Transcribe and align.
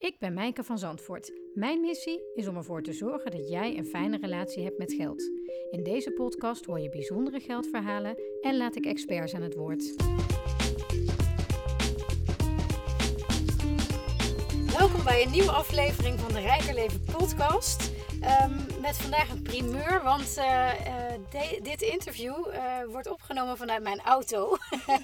Ik 0.00 0.18
ben 0.18 0.34
Mijke 0.34 0.64
van 0.64 0.78
Zandvoort. 0.78 1.32
Mijn 1.54 1.80
missie 1.80 2.20
is 2.34 2.48
om 2.48 2.56
ervoor 2.56 2.82
te 2.82 2.92
zorgen 2.92 3.30
dat 3.30 3.48
jij 3.48 3.78
een 3.78 3.86
fijne 3.86 4.18
relatie 4.18 4.64
hebt 4.64 4.78
met 4.78 4.92
geld. 4.92 5.22
In 5.70 5.82
deze 5.82 6.10
podcast 6.10 6.64
hoor 6.64 6.80
je 6.80 6.88
bijzondere 6.88 7.40
geldverhalen 7.40 8.16
en 8.40 8.56
laat 8.56 8.76
ik 8.76 8.84
experts 8.84 9.34
aan 9.34 9.42
het 9.42 9.54
woord. 9.54 9.94
Welkom 14.78 15.04
bij 15.04 15.22
een 15.22 15.30
nieuwe 15.30 15.50
aflevering 15.50 16.20
van 16.20 16.32
de 16.32 16.40
Rijker 16.40 16.74
Leven 16.74 17.00
podcast. 17.00 17.92
Ehm, 18.20 18.80
met 18.80 18.96
vandaag 18.96 19.30
een 19.30 19.42
primeur, 19.42 20.02
want 20.02 20.36
eh, 20.36 21.12
eh, 21.12 21.62
dit 21.62 21.82
interview 21.82 22.46
eh, 22.46 22.84
wordt 22.84 23.10
opgenomen 23.10 23.56
vanuit 23.56 23.82
mijn 23.82 24.00
auto. 24.00 24.56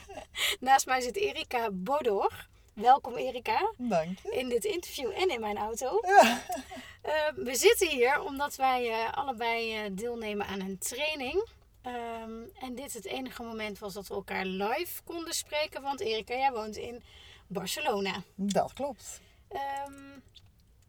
Naast 0.60 0.86
mij 0.86 1.00
zit 1.00 1.16
Erika 1.16 1.70
Bodor. 1.72 2.54
Welkom 2.80 3.16
Erika 3.16 3.72
Dank 3.76 4.18
je. 4.18 4.30
in 4.30 4.48
dit 4.48 4.64
interview 4.64 5.10
en 5.10 5.30
in 5.30 5.40
mijn 5.40 5.56
auto. 5.56 5.98
Ja. 6.06 6.42
Eh, 7.06 7.32
we 7.34 7.54
zitten 7.54 7.88
hier 7.88 8.20
omdat 8.20 8.56
wij 8.56 8.90
eh, 8.90 9.12
allebei 9.12 9.74
eh, 9.74 9.90
deelnemen 9.92 10.46
aan 10.46 10.60
een 10.60 10.78
training. 10.78 11.46
Ehm, 11.82 12.42
en 12.60 12.74
dit 12.74 12.92
het 12.92 13.04
enige 13.04 13.42
moment 13.42 13.78
was 13.78 13.92
dat 13.94 14.06
we 14.06 14.14
elkaar 14.14 14.44
live 14.44 15.02
konden 15.02 15.34
spreken. 15.34 15.82
Want 15.82 16.00
Erika, 16.00 16.34
jij 16.34 16.52
woont 16.52 16.76
in 16.76 17.02
Barcelona. 17.46 18.22
Dat 18.34 18.72
klopt. 18.72 19.20
Ehm, 19.48 20.18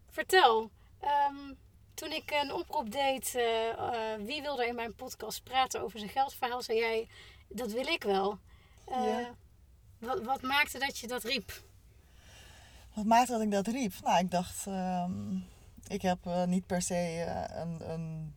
vertel, 0.09 0.70
ehm, 1.00 1.54
toen 1.94 2.12
ik 2.12 2.31
een 2.31 2.54
oproep 2.54 2.92
deed, 2.92 3.31
wie 4.20 4.42
wil 4.42 4.62
er 4.62 4.67
in 4.67 4.76
mijn 4.76 4.95
podcast 4.95 5.44
praten 5.44 5.81
over 5.81 6.00
zijn 6.00 6.12
geldverhaal, 6.12 6.62
zei 6.62 6.78
jij, 6.78 7.08
dat 7.48 7.72
wil 7.72 7.88
ik 7.88 8.04
wel. 8.04 8.40
Ja. 8.88 9.36
wat, 10.00 10.22
wat 10.23 10.42
maakte 10.42 10.80
dat 10.80 10.98
je 10.98 11.08
dat 11.08 11.23
riep? 11.23 11.66
Wat 12.98 13.06
maakte 13.06 13.32
dat 13.32 13.42
ik 13.42 13.52
dat 13.52 13.68
riep? 13.68 13.94
Nou, 14.04 14.20
ik 14.20 14.32
dacht, 14.32 14.68
ehm, 14.68 15.36
ik 15.88 16.02
heb 16.02 16.26
eh, 16.26 16.44
niet 16.44 16.66
per 16.66 16.82
se 16.82 16.96
eh, 16.96 17.62
een, 17.62 17.92
een... 17.92 18.34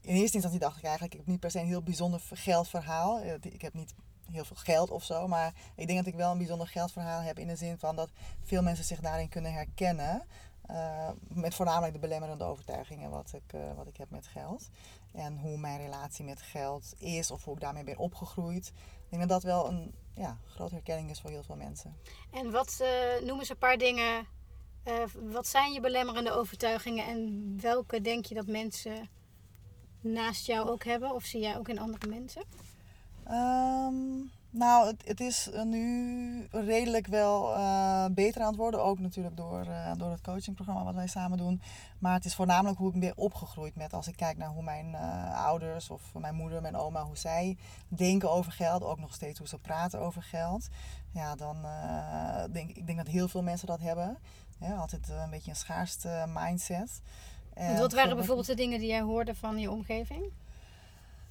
In 0.00 0.14
eerste 0.14 0.34
instantie 0.34 0.60
dacht 0.60 0.76
ik 0.76 0.82
eigenlijk, 0.82 1.12
ik 1.12 1.18
heb 1.18 1.28
niet 1.28 1.40
per 1.40 1.50
se 1.50 1.58
een 1.58 1.66
heel 1.66 1.82
bijzonder 1.82 2.20
geldverhaal. 2.32 3.20
Eh, 3.20 3.32
Ik 3.40 3.62
heb 3.62 3.74
niet 3.74 3.94
heel 4.30 4.44
veel 4.44 4.56
geld 4.56 4.90
of 4.90 5.04
zo, 5.04 5.28
maar 5.28 5.52
ik 5.74 5.86
denk 5.86 5.98
dat 5.98 6.06
ik 6.08 6.14
wel 6.14 6.30
een 6.30 6.38
bijzonder 6.38 6.66
geldverhaal 6.66 7.20
heb 7.20 7.38
in 7.38 7.46
de 7.46 7.56
zin 7.56 7.78
van 7.78 7.96
dat 7.96 8.10
veel 8.42 8.62
mensen 8.62 8.84
zich 8.84 9.00
daarin 9.00 9.28
kunnen 9.28 9.52
herkennen. 9.52 10.22
Met 11.28 11.54
voornamelijk 11.54 11.92
de 11.92 11.98
belemmerende 11.98 12.44
overtuigingen 12.44 13.10
wat 13.10 13.32
ik, 13.32 13.58
wat 13.76 13.86
ik 13.86 13.96
heb 13.96 14.10
met 14.10 14.26
geld. 14.26 14.68
En 15.14 15.38
hoe 15.38 15.58
mijn 15.58 15.78
relatie 15.78 16.24
met 16.24 16.42
geld 16.42 16.94
is 16.98 17.30
of 17.30 17.44
hoe 17.44 17.54
ik 17.54 17.60
daarmee 17.60 17.84
ben 17.84 17.98
opgegroeid. 17.98 18.66
Ik 18.66 19.10
denk 19.10 19.22
dat 19.22 19.30
dat 19.30 19.42
wel 19.42 19.68
een 19.68 19.94
ja, 20.14 20.38
grote 20.44 20.74
herkenning 20.74 21.10
is 21.10 21.20
voor 21.20 21.30
heel 21.30 21.42
veel 21.42 21.56
mensen. 21.56 21.96
En 22.30 22.50
wat 22.50 22.80
eh, 22.80 23.26
noemen 23.26 23.46
ze 23.46 23.52
een 23.52 23.58
paar 23.58 23.78
dingen? 23.78 24.26
eh, 24.84 25.02
wat 25.32 25.46
zijn 25.46 25.72
je 25.72 25.80
belemmerende 25.80 26.32
overtuigingen 26.32 27.06
en 27.06 27.54
welke 27.60 28.00
denk 28.00 28.24
je 28.24 28.34
dat 28.34 28.46
mensen 28.46 29.08
naast 30.00 30.46
jou 30.46 30.68
ook 30.68 30.84
hebben? 30.84 31.14
Of 31.14 31.24
zie 31.24 31.40
jij 31.40 31.56
ook 31.56 31.68
in 31.68 31.78
andere 31.78 32.06
mensen? 32.06 32.42
Ehm, 33.24 33.94
nou, 34.54 34.86
het, 34.86 35.02
het 35.06 35.20
is 35.20 35.50
nu 35.64 36.46
redelijk 36.50 37.06
wel 37.06 37.54
eh, 37.54 38.04
beter 38.10 38.40
aan 38.40 38.46
het 38.46 38.56
worden. 38.56 38.84
Ook 38.84 38.98
natuurlijk 38.98 39.36
door, 39.36 39.60
eh, 39.60 39.92
door 39.96 40.10
het 40.10 40.20
coachingprogramma 40.20 40.84
wat 40.84 40.94
wij 40.94 41.06
samen 41.06 41.38
doen. 41.38 41.60
Maar 41.98 42.14
het 42.14 42.24
is 42.24 42.34
voornamelijk 42.34 42.78
hoe 42.78 42.94
ik 42.94 43.00
ben 43.00 43.16
opgegroeid 43.16 43.76
met. 43.76 43.92
Als 43.92 44.08
ik 44.08 44.16
kijk 44.16 44.36
naar 44.36 44.48
hoe 44.48 44.62
mijn 44.62 44.94
eh, 44.94 45.44
ouders 45.44 45.90
of 45.90 46.14
mijn 46.14 46.34
moeder, 46.34 46.62
mijn 46.62 46.76
oma, 46.76 47.02
hoe 47.04 47.16
zij 47.16 47.56
denken 47.88 48.30
over 48.30 48.52
geld. 48.52 48.82
Ook 48.82 49.00
nog 49.00 49.14
steeds 49.14 49.38
hoe 49.38 49.48
ze 49.48 49.58
praten 49.58 50.00
over 50.00 50.22
geld. 50.22 50.68
Ja, 51.10 51.34
dan 51.34 51.56
denk 52.52 52.70
ik 52.70 52.86
denk 52.86 52.98
dat 52.98 53.06
heel 53.06 53.28
veel 53.28 53.42
mensen 53.42 53.66
dat 53.66 53.80
hebben. 53.80 54.18
Ja, 54.58 54.74
altijd 54.74 55.08
een 55.08 55.30
beetje 55.30 55.50
een 55.50 55.56
schaarste 55.56 56.24
mindset. 56.28 57.00
Want 57.54 57.78
wat 57.78 57.92
waren 57.92 58.08
voor- 58.08 58.16
bijvoorbeeld 58.16 58.46
de 58.46 58.54
dingen 58.54 58.78
die 58.78 58.88
jij 58.88 59.00
hoorde 59.00 59.34
van 59.34 59.58
je 59.58 59.70
omgeving? 59.70 60.32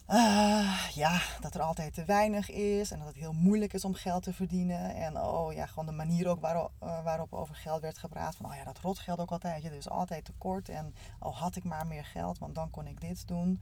Ah, 0.05 0.89
ja, 0.93 1.21
dat 1.41 1.55
er 1.55 1.61
altijd 1.61 1.93
te 1.93 2.05
weinig 2.05 2.49
is 2.49 2.91
en 2.91 2.97
dat 2.97 3.07
het 3.07 3.15
heel 3.15 3.33
moeilijk 3.33 3.73
is 3.73 3.85
om 3.85 3.93
geld 3.93 4.23
te 4.23 4.33
verdienen. 4.33 4.95
En 4.95 5.17
oh 5.17 5.53
ja, 5.53 5.65
gewoon 5.65 5.85
de 5.85 5.91
manier 5.91 6.27
ook 6.27 6.39
waarop, 6.39 6.71
eh, 6.79 7.03
waarop 7.03 7.33
over 7.33 7.55
geld 7.55 7.81
werd 7.81 7.97
gepraat. 7.97 8.35
Van 8.35 8.45
oh 8.45 8.55
ja, 8.55 8.63
dat 8.63 8.79
rotgeld 8.79 9.19
ook 9.19 9.31
altijd. 9.31 9.63
Ja, 9.63 9.69
er 9.69 9.75
is 9.75 9.89
altijd 9.89 10.25
tekort. 10.25 10.69
En 10.69 10.95
oh, 11.19 11.35
had 11.35 11.55
ik 11.55 11.63
maar 11.63 11.87
meer 11.87 12.05
geld, 12.05 12.39
want 12.39 12.55
dan 12.55 12.69
kon 12.69 12.87
ik 12.87 13.01
dit 13.01 13.27
doen. 13.27 13.59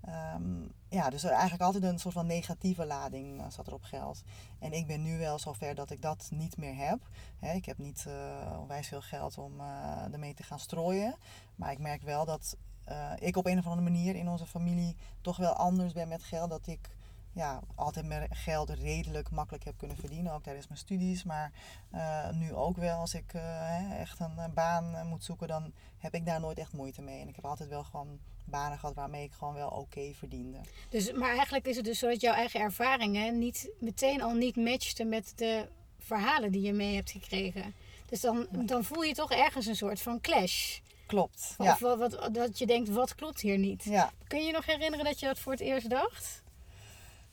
Ehm, 0.00 0.62
ja, 0.88 1.10
dus 1.10 1.24
eigenlijk 1.24 1.62
altijd 1.62 1.84
een 1.84 1.98
soort 1.98 2.14
van 2.14 2.26
negatieve 2.26 2.86
lading 2.86 3.40
eh, 3.40 3.50
zat 3.50 3.66
er 3.66 3.74
op 3.74 3.82
geld. 3.82 4.22
En 4.58 4.72
ik 4.72 4.86
ben 4.86 5.02
nu 5.02 5.18
wel 5.18 5.38
zover 5.38 5.74
dat 5.74 5.90
ik 5.90 6.02
dat 6.02 6.28
niet 6.30 6.56
meer 6.56 6.76
heb. 6.76 6.98
Hè, 7.38 7.52
ik 7.52 7.64
heb 7.64 7.78
niet 7.78 8.04
eh, 8.08 8.58
onwijs 8.60 8.88
veel 8.88 9.00
geld 9.00 9.38
om 9.38 9.60
eh, 9.60 10.12
ermee 10.12 10.34
te 10.34 10.42
gaan 10.42 10.58
strooien. 10.58 11.14
Maar 11.56 11.72
ik 11.72 11.78
merk 11.78 12.02
wel 12.02 12.24
dat 12.24 12.56
eh, 12.88 13.12
ik 13.18 13.36
op 13.36 13.46
een 13.46 13.58
of 13.58 13.66
andere 13.66 13.90
manier 13.90 14.14
in 14.14 14.28
onze 14.28 14.46
familie 14.46 14.96
toch 15.20 15.36
wel 15.36 15.52
anders 15.52 15.92
ben 15.92 16.08
met 16.08 16.22
geld. 16.22 16.50
Dat 16.50 16.66
ik 16.66 16.90
ja, 17.32 17.60
altijd 17.74 18.06
mijn 18.06 18.28
geld 18.30 18.70
redelijk 18.70 19.30
makkelijk 19.30 19.64
heb 19.64 19.78
kunnen 19.78 19.96
verdienen. 19.96 20.32
Ook 20.32 20.42
tijdens 20.42 20.66
mijn 20.66 20.78
studies. 20.78 21.24
Maar 21.24 21.52
eh, 21.90 22.30
nu 22.30 22.54
ook 22.54 22.76
wel. 22.76 22.98
Als 22.98 23.14
ik 23.14 23.34
eh, 23.34 24.00
echt 24.00 24.20
een, 24.20 24.54
baan 24.54 25.06
moet 25.06 25.24
zoeken, 25.24 25.48
dan 25.48 25.72
heb 25.98 26.14
ik 26.14 26.26
daar 26.26 26.40
nooit 26.40 26.58
echt 26.58 26.72
moeite 26.72 27.02
mee. 27.02 27.20
En 27.20 27.28
ik 27.28 27.34
heb 27.34 27.44
altijd 27.44 27.68
wel 27.68 27.84
gewoon 27.84 28.18
banen 28.44 28.78
gehad 28.78 28.94
waarmee 28.94 29.24
ik 29.24 29.32
gewoon 29.32 29.54
wel 29.54 29.68
oké 29.68 30.12
verdiende. 30.14 30.58
Dus, 30.88 31.12
maar 31.12 31.34
eigenlijk 31.34 31.66
is 31.66 31.76
het 31.76 31.84
dus 31.84 31.98
zo 31.98 32.08
dat 32.08 32.20
jouw 32.20 32.34
eigen 32.34 32.60
ervaringen 32.60 33.38
niet 33.38 33.70
meteen 33.80 34.22
al 34.22 34.34
niet 34.34 34.56
matchten 34.56 35.08
met 35.08 35.32
de 35.36 35.68
verhalen 35.98 36.52
die 36.52 36.62
je 36.62 36.72
mee 36.72 36.94
hebt 36.94 37.10
gekregen. 37.10 37.74
Dus 38.06 38.20
dan, 38.20 38.46
dan 38.50 38.84
voel 38.84 39.02
je 39.02 39.14
toch 39.14 39.30
ergens 39.30 39.66
een 39.66 39.76
soort 39.76 40.00
van 40.00 40.20
clash. 40.20 40.78
Klopt. 41.08 41.54
Of 41.58 41.66
Ja. 41.66 41.76
wat, 41.80 41.98
wat- 42.14 42.34
dat 42.34 42.58
je 42.58 42.66
denkt, 42.66 42.88
wat 42.88 43.14
klopt 43.14 43.40
hier 43.40 43.58
niet? 43.58 43.84
ja. 43.84 44.10
Kun 44.26 44.38
je 44.40 44.46
je 44.46 44.52
nog 44.52 44.66
herinneren 44.66 45.04
dat 45.04 45.20
je 45.20 45.26
dat 45.26 45.38
voor 45.38 45.52
het 45.52 45.60
eerst 45.60 45.90
dacht? 45.90 46.42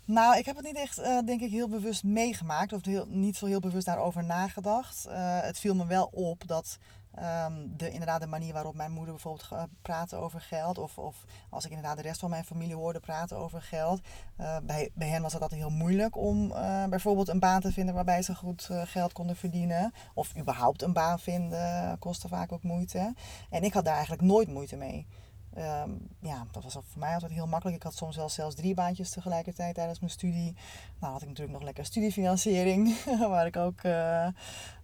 Nou, 0.05 0.37
ik 0.37 0.45
heb 0.45 0.55
het 0.55 0.65
niet 0.65 0.75
echt, 0.75 0.97
eh, 0.97 1.19
denk 1.25 1.41
ik, 1.41 1.51
heel 1.51 1.69
bewust 1.69 2.03
meegemaakt. 2.03 2.73
Of 2.73 2.85
heel, 2.85 3.05
niet 3.09 3.35
zo 3.37 3.45
heel 3.45 3.59
bewust 3.59 3.85
daarover 3.85 4.23
nagedacht. 4.23 5.05
Eh, 5.05 5.41
het 5.41 5.59
viel 5.59 5.75
me 5.75 5.85
wel 5.85 6.09
op 6.11 6.47
dat 6.47 6.77
ehm, 7.15 7.53
de, 7.77 7.89
inderdaad 7.91 8.21
de 8.21 8.27
manier 8.27 8.53
waarop 8.53 8.75
mijn 8.75 8.91
moeder 8.91 9.13
bijvoorbeeld 9.13 9.43
ge- 9.47 9.67
praatte 9.81 10.15
over 10.15 10.41
geld. 10.41 10.77
Of, 10.77 10.97
of 10.97 11.25
als 11.49 11.65
ik 11.65 11.69
inderdaad 11.71 11.95
de 11.97 12.01
rest 12.03 12.19
van 12.19 12.29
mijn 12.29 12.45
familie 12.45 12.75
hoorde 12.75 12.99
praten 12.99 13.37
over 13.37 13.61
geld. 13.61 14.01
eh, 14.37 14.57
bij, 14.63 14.91
bij 14.93 15.07
hen 15.07 15.21
was 15.21 15.33
het 15.33 15.41
altijd 15.41 15.59
heel 15.61 15.69
moeilijk 15.69 16.17
om 16.17 16.51
eh, 16.51 16.85
bijvoorbeeld 16.85 17.27
een 17.27 17.39
baan 17.39 17.61
te 17.61 17.71
vinden 17.71 17.95
waarbij 17.95 18.21
ze 18.21 18.35
goed 18.35 18.67
eh, 18.71 18.81
geld 18.85 19.13
konden 19.13 19.35
verdienen. 19.35 19.93
Of 20.13 20.37
überhaupt 20.37 20.81
een 20.81 20.93
baan 20.93 21.19
vinden 21.19 21.99
kostte 21.99 22.27
vaak 22.27 22.51
ook 22.51 22.63
moeite. 22.63 23.13
En 23.49 23.63
ik 23.63 23.73
had 23.73 23.85
daar 23.85 23.93
eigenlijk 23.93 24.23
nooit 24.23 24.47
moeite 24.47 24.75
mee. 24.75 25.07
Ehm, 25.53 25.89
ja, 26.21 26.45
dat 26.51 26.63
was 26.63 26.73
voor 26.73 26.99
mij 26.99 27.13
altijd 27.13 27.31
heel 27.31 27.47
makkelijk. 27.47 27.77
Ik 27.77 27.83
had 27.83 27.95
soms 27.95 28.15
wel 28.15 28.29
zelfs 28.29 28.55
drie 28.55 28.73
baantjes 28.73 29.09
tegelijkertijd 29.09 29.75
tijdens 29.75 29.99
mijn 29.99 30.11
studie. 30.11 30.55
Nou 30.99 31.13
had 31.13 31.21
ik 31.21 31.27
natuurlijk 31.27 31.55
nog 31.57 31.63
lekker 31.65 31.85
studiefinanciering, 31.85 33.03
waar 33.29 33.45
ik 33.45 33.57
ook 33.57 33.81
eh, 33.81 34.27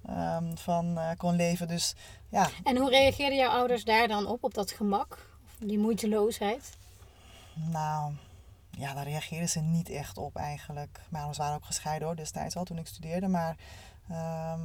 ehm, 0.06 0.56
van 0.56 0.98
eh, 1.00 1.10
kon 1.18 1.36
leven. 1.36 1.68
Dus 1.68 1.96
ja, 2.32 2.50
En 2.64 2.78
hoe 2.78 2.90
reageerden 2.90 3.38
jouw 3.38 3.50
ouders 3.50 3.84
daar 3.84 4.08
dan 4.08 4.26
op, 4.28 4.44
op 4.44 4.54
dat 4.54 4.72
gemak? 4.72 5.18
Of 5.46 5.68
die 5.68 5.80
moeiteloosheid? 5.80 6.80
nou, 7.54 8.14
ja, 8.70 8.94
daar 8.94 9.04
reageerden 9.04 9.50
ze 9.50 9.60
niet 9.60 9.90
echt 9.90 10.18
op 10.18 10.36
eigenlijk. 10.36 11.00
Mijn 11.10 11.24
ouders 11.24 11.38
waren 11.38 11.56
ook 11.56 11.66
gescheiden 11.66 12.08
hoor, 12.08 12.16
destijds 12.16 12.56
al 12.56 12.64
toen 12.64 12.78
ik 12.78 12.88
studeerde. 12.88 13.28
Maar 13.28 13.58
ehm, 14.10 14.60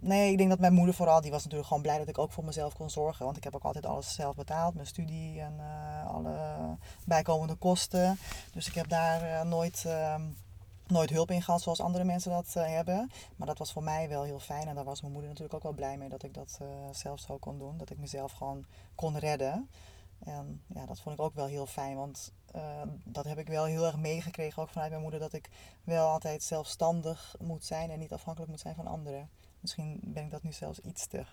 nee, 0.00 0.30
ik 0.30 0.38
denk 0.38 0.50
dat 0.50 0.58
mijn 0.58 0.72
moeder 0.72 0.94
vooral, 0.94 1.20
die 1.20 1.30
was 1.30 1.42
natuurlijk 1.42 1.68
gewoon 1.68 1.82
blij 1.82 1.98
dat 1.98 2.08
ik 2.08 2.18
ook 2.18 2.32
voor 2.32 2.44
mezelf 2.44 2.74
kon 2.74 2.90
zorgen. 2.90 3.24
Want 3.24 3.36
ik 3.36 3.44
heb 3.44 3.54
ook 3.54 3.62
altijd 3.62 3.86
alles 3.86 4.14
zelf 4.14 4.36
betaald, 4.36 4.74
mijn 4.74 4.86
studie 4.86 5.40
en 5.40 5.54
eh, 5.58 6.06
alle 6.06 6.36
bijkomende 7.04 7.54
kosten. 7.54 8.18
Dus 8.52 8.66
ik 8.66 8.74
heb 8.74 8.88
daar 8.88 9.22
eh, 9.22 9.42
nooit... 9.42 9.84
ehm, 9.86 10.22
nooit 10.90 11.10
hulp 11.10 11.30
in 11.30 11.42
gehad 11.42 11.62
zoals 11.62 11.80
andere 11.80 12.04
mensen 12.04 12.30
dat 12.30 12.56
eh, 12.56 12.66
hebben. 12.66 13.10
Maar 13.36 13.46
dat 13.46 13.58
was 13.58 13.72
voor 13.72 13.82
mij 13.82 14.08
wel 14.08 14.22
heel 14.22 14.38
fijn. 14.38 14.68
En 14.68 14.74
daar 14.74 14.84
was 14.84 15.00
mijn 15.00 15.12
moeder 15.12 15.30
natuurlijk 15.30 15.56
ook 15.56 15.62
wel 15.62 15.72
blij 15.72 15.96
mee 15.96 16.08
dat 16.08 16.22
ik 16.22 16.34
dat 16.34 16.58
eh, 16.60 16.68
zelf 16.92 17.20
zo 17.20 17.36
kon 17.38 17.58
doen. 17.58 17.78
Dat 17.78 17.90
ik 17.90 17.98
mezelf 17.98 18.32
gewoon 18.32 18.64
kon 18.94 19.18
redden. 19.18 19.68
En 20.18 20.62
ja, 20.66 20.86
dat 20.86 21.00
vond 21.00 21.18
ik 21.18 21.24
ook 21.24 21.34
wel 21.34 21.46
heel 21.46 21.66
fijn. 21.66 21.96
Want 21.96 22.32
eh, 22.52 22.82
dat 23.04 23.24
heb 23.24 23.38
ik 23.38 23.48
wel 23.48 23.64
heel 23.64 23.84
erg 23.86 23.96
meegekregen 23.96 24.62
ook 24.62 24.68
vanuit 24.68 24.90
mijn 24.90 25.02
moeder. 25.02 25.20
Dat 25.20 25.32
ik 25.32 25.50
wel 25.84 26.08
altijd 26.08 26.42
zelfstandig 26.42 27.34
moet 27.38 27.64
zijn 27.64 27.90
en 27.90 27.98
niet 27.98 28.12
afhankelijk 28.12 28.50
moet 28.50 28.60
zijn 28.60 28.74
van 28.74 28.86
anderen. 28.86 29.30
Misschien 29.60 30.00
ben 30.02 30.24
ik 30.24 30.30
dat 30.30 30.42
nu 30.42 30.52
zelfs 30.52 30.80
iets 30.80 31.06
te 31.06 31.24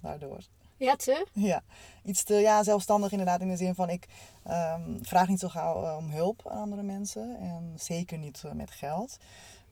daardoor. 0.00 0.40
Ja, 0.76 0.96
te? 0.96 1.26
Ja, 1.32 1.62
iets 2.04 2.22
te 2.22 2.34
ja, 2.34 2.62
zelfstandig 2.62 3.10
inderdaad 3.10 3.40
in 3.40 3.48
de 3.48 3.56
zin 3.56 3.74
van 3.74 3.90
ik 3.90 4.06
ehm, 4.44 5.02
vraag 5.02 5.28
niet 5.28 5.40
zo 5.40 5.48
gauw 5.48 5.84
eh, 5.84 5.96
om 5.96 6.10
hulp 6.10 6.48
aan 6.48 6.60
andere 6.60 6.82
mensen. 6.82 7.36
En 7.38 7.72
zeker 7.76 8.18
niet 8.18 8.42
eh, 8.44 8.52
met 8.52 8.70
geld. 8.70 9.16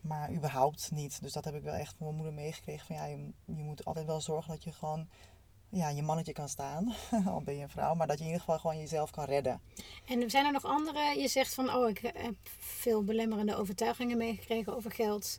Maar 0.00 0.32
überhaupt 0.32 0.90
niet. 0.90 1.22
Dus 1.22 1.32
dat 1.32 1.44
heb 1.44 1.54
ik 1.54 1.62
wel 1.62 1.74
echt 1.74 1.94
van 1.96 2.06
mijn 2.06 2.16
moeder 2.16 2.34
meegekregen. 2.34 2.86
Van 2.86 2.96
ja, 2.96 3.04
je, 3.04 3.28
je 3.44 3.62
moet 3.62 3.84
altijd 3.84 4.06
wel 4.06 4.20
zorgen 4.20 4.50
dat 4.50 4.64
je 4.64 4.72
gewoon 4.72 5.08
ja, 5.68 5.88
je 5.88 6.02
mannetje 6.02 6.32
kan 6.32 6.48
staan. 6.48 6.94
Al 7.26 7.42
ben 7.42 7.56
je 7.56 7.62
een 7.62 7.68
vrouw. 7.68 7.94
Maar 7.94 8.06
dat 8.06 8.16
je 8.18 8.24
in 8.24 8.30
ieder 8.30 8.44
geval 8.44 8.58
gewoon 8.58 8.78
jezelf 8.78 9.10
kan 9.10 9.24
redden. 9.24 9.60
En 10.06 10.30
zijn 10.30 10.46
er 10.46 10.52
nog 10.52 10.64
andere? 10.64 11.20
Je 11.20 11.28
zegt 11.28 11.54
van, 11.54 11.74
oh, 11.74 11.88
ik 11.88 11.98
heb 11.98 12.34
veel 12.58 13.04
belemmerende 13.04 13.56
overtuigingen 13.56 14.16
meegekregen 14.16 14.76
over 14.76 14.90
geld. 14.90 15.38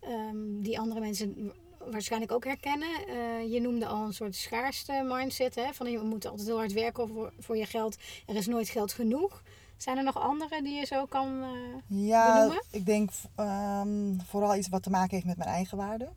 ehm, 0.00 0.60
die 0.60 0.78
andere 0.78 1.00
mensen 1.00 1.52
waarschijnlijk 1.90 2.32
ook 2.32 2.44
herkennen. 2.44 2.88
Eh, 3.08 3.52
je 3.52 3.60
noemde 3.60 3.86
al 3.86 4.04
een 4.04 4.12
soort 4.12 4.34
schaarste 4.34 5.04
mindset. 5.08 5.54
Hè? 5.54 5.72
Van 5.72 5.90
je 5.90 5.98
moet 5.98 6.26
altijd 6.26 6.46
heel 6.46 6.56
hard 6.56 6.72
werken 6.72 7.08
voor, 7.08 7.32
voor 7.38 7.56
je 7.56 7.66
geld. 7.66 7.96
Er 8.26 8.36
is 8.36 8.46
nooit 8.46 8.68
geld 8.68 8.92
genoeg. 8.92 9.42
Zijn 9.76 9.96
er 9.96 10.04
nog 10.04 10.18
andere 10.18 10.62
die 10.62 10.74
je 10.74 10.86
zo 10.86 11.06
kan 11.06 11.42
uh, 11.42 12.06
ja, 12.08 12.34
benoemen? 12.34 12.64
ik 12.70 12.86
denk 12.86 13.10
ehm, 13.34 14.18
vooral 14.26 14.56
iets 14.56 14.68
wat 14.68 14.82
te 14.82 14.90
maken 14.90 15.14
heeft 15.14 15.26
met 15.26 15.36
mijn 15.36 15.48
eigen 15.48 15.76
waarde. 15.76 16.08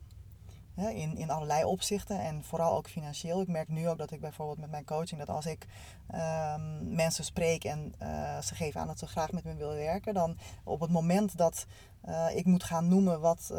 In, 0.76 1.16
in 1.16 1.30
allerlei 1.30 1.64
opzichten 1.64 2.20
en 2.20 2.44
vooral 2.44 2.76
ook 2.76 2.88
financieel. 2.88 3.40
Ik 3.40 3.48
merk 3.48 3.68
nu 3.68 3.88
ook 3.88 3.98
dat 3.98 4.10
ik 4.10 4.20
bijvoorbeeld 4.20 4.58
met 4.58 4.70
mijn 4.70 4.84
coaching, 4.84 5.20
dat 5.20 5.36
als 5.36 5.46
ik 5.46 5.66
ehm, 6.10 6.94
mensen 6.94 7.24
spreek 7.24 7.64
en 7.64 7.94
uh, 8.02 8.40
ze 8.40 8.54
geven 8.54 8.80
aan 8.80 8.86
dat 8.86 8.98
ze 8.98 9.06
graag 9.06 9.32
met 9.32 9.44
me 9.44 9.54
willen 9.54 9.76
werken, 9.76 10.14
dan 10.14 10.36
op 10.64 10.80
het 10.80 10.90
moment 10.90 11.36
dat 11.36 11.66
uh, 12.08 12.36
ik 12.36 12.44
moet 12.44 12.64
gaan 12.64 12.88
noemen 12.88 13.20
wat, 13.20 13.52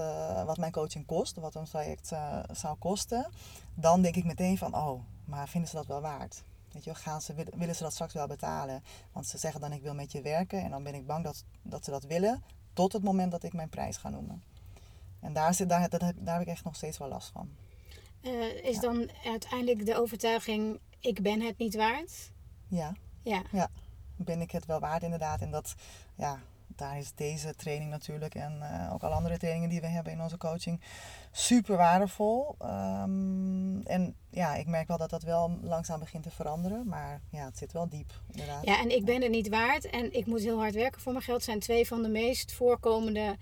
wat 0.45 0.57
mijn 0.57 0.71
coaching 0.71 1.05
kost, 1.05 1.35
wat 1.35 1.55
een 1.55 1.65
traject 1.65 2.11
zou 2.51 2.77
kosten, 2.77 3.29
dan 3.73 4.01
denk 4.01 4.15
ik 4.15 4.25
meteen 4.25 4.57
van, 4.57 4.75
oh, 4.75 5.01
maar 5.25 5.47
vinden 5.47 5.69
ze 5.69 5.75
dat 5.75 5.85
wel 5.85 6.01
waard? 6.01 6.43
Weet 6.75 6.83
je, 6.83 6.95
gaan 6.95 7.21
ze, 7.21 7.33
willen 7.55 7.75
ze 7.75 7.83
dat 7.83 7.93
straks 7.93 8.13
wel 8.13 8.27
betalen? 8.27 8.83
Want 9.11 9.27
ze 9.27 9.37
zeggen 9.37 9.61
dan 9.61 9.71
ik 9.71 9.81
wil 9.81 9.93
met 9.93 10.11
je 10.11 10.21
werken 10.21 10.63
en 10.63 10.69
dan 10.69 10.83
ben 10.83 10.95
ik 10.95 11.07
bang 11.07 11.23
dat, 11.23 11.43
dat 11.61 11.85
ze 11.85 11.91
dat 11.91 12.03
willen 12.03 12.43
tot 12.73 12.93
het 12.93 13.03
moment 13.03 13.31
dat 13.31 13.43
ik 13.43 13.53
mijn 13.53 13.69
prijs 13.69 13.97
ga 13.97 14.09
noemen. 14.09 14.43
En 15.25 15.33
daar, 15.33 15.53
zit, 15.53 15.69
daar, 15.69 15.89
dat 15.89 16.01
heb, 16.01 16.15
daar 16.19 16.33
heb 16.33 16.47
ik 16.47 16.53
echt 16.53 16.63
nog 16.63 16.75
steeds 16.75 16.97
wel 16.97 17.07
last 17.07 17.31
van. 17.31 17.49
Uh, 18.21 18.63
is 18.63 18.79
dan 18.79 19.09
uiteindelijk 19.23 19.85
de 19.85 19.97
overtuiging 19.97 20.79
ik 20.99 21.21
ben 21.21 21.41
het 21.41 21.57
niet 21.57 21.75
waard? 21.75 22.31
Ja. 22.67 22.93
Ja. 23.21 23.41
ja. 23.51 23.69
Ben 24.15 24.41
ik 24.41 24.51
het 24.51 24.65
wel 24.65 24.79
waard 24.79 25.03
inderdaad? 25.03 25.41
En 25.41 25.51
dat, 25.51 25.75
ja, 26.15 26.39
daar 26.67 26.97
is 26.97 27.13
deze 27.13 27.55
training 27.55 27.89
natuurlijk 27.89 28.35
en 28.35 28.59
uh, 28.61 28.93
ook 28.93 29.03
alle 29.03 29.15
andere 29.15 29.37
trainingen 29.37 29.69
die 29.69 29.81
we 29.81 29.87
hebben 29.87 30.13
in 30.13 30.21
onze 30.21 30.37
coaching 30.37 30.81
super 31.31 31.77
waardevol. 31.77 32.55
Um, 32.61 33.81
en 33.83 34.15
ja, 34.29 34.55
ik 34.55 34.67
merk 34.67 34.87
wel 34.87 34.97
dat 34.97 35.09
dat 35.09 35.23
wel 35.23 35.57
langzaam 35.61 35.99
begint 35.99 36.23
te 36.23 36.31
veranderen, 36.31 36.87
maar 36.87 37.21
ja, 37.29 37.45
het 37.45 37.57
zit 37.57 37.71
wel 37.71 37.89
diep 37.89 38.13
inderdaad. 38.31 38.65
Ja, 38.65 38.79
en 38.79 38.89
ik 38.89 39.05
ben 39.05 39.21
het 39.21 39.31
niet 39.31 39.49
waard 39.49 39.89
en 39.89 40.13
ik 40.13 40.25
moet 40.25 40.41
heel 40.41 40.59
hard 40.59 40.73
werken 40.73 41.01
voor 41.01 41.11
mijn 41.11 41.23
geld 41.23 41.43
zijn 41.43 41.59
twee 41.59 41.87
van 41.87 42.01
de 42.01 42.09
meest 42.09 42.53
voorkomende 42.53 43.37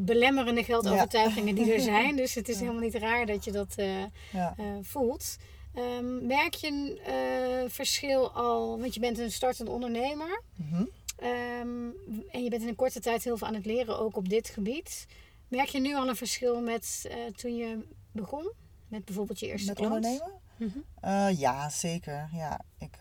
belemmerende 0.00 0.64
geldovertuigingen 0.64 1.56
ja. 1.56 1.62
die 1.62 1.72
er 1.72 1.80
zijn. 1.80 2.16
Dus 2.22 2.34
het 2.34 2.48
is 2.48 2.54
ja. 2.54 2.60
helemaal 2.60 2.82
niet 2.82 2.94
raar 2.94 3.26
dat 3.26 3.44
je 3.44 3.52
dat 3.52 3.74
uh, 3.78 4.02
ja. 4.32 4.54
voelt. 4.82 5.36
Um, 5.74 6.26
merk 6.26 6.54
je 6.54 6.68
een 6.68 7.70
verschil 7.70 8.32
al, 8.32 8.78
want 8.78 8.94
je 8.94 9.00
bent 9.00 9.18
een 9.18 9.32
startende 9.32 9.70
ondernemer. 9.70 10.42
Mm 10.54 10.68
-hmm. 10.68 10.88
Um, 11.28 11.94
en 12.30 12.44
je 12.44 12.50
bent 12.50 12.62
in 12.62 12.68
een 12.68 12.74
korte 12.74 13.00
tijd 13.00 13.24
heel 13.24 13.36
veel 13.36 13.46
aan 13.46 13.54
het 13.54 13.66
leren, 13.66 13.98
ook 13.98 14.16
op 14.16 14.28
dit 14.28 14.48
gebied. 14.48 15.06
Merk 15.48 15.68
je 15.68 15.80
nu 15.80 15.94
al 15.94 16.08
een 16.08 16.16
verschil 16.16 16.60
met 16.60 17.10
toen 17.36 17.56
je 17.56 17.86
begon? 18.12 18.52
Met 18.88 19.04
bijvoorbeeld 19.04 19.40
je 19.40 19.46
eerste 19.46 19.68
met 19.68 19.76
klant? 19.76 19.94
ondernemen? 19.94 20.32
Mm 20.56 20.72
-hmm. 20.72 21.10
uh, 21.10 21.38
ja, 21.38 21.70
zeker. 21.70 22.28
Ja, 22.32 22.60
ik, 22.78 22.96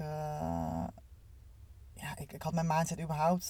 ik, 2.15 2.33
ik 2.33 2.41
had 2.41 2.53
mijn 2.53 2.67
mindset 2.67 2.99
überhaupt 2.99 3.47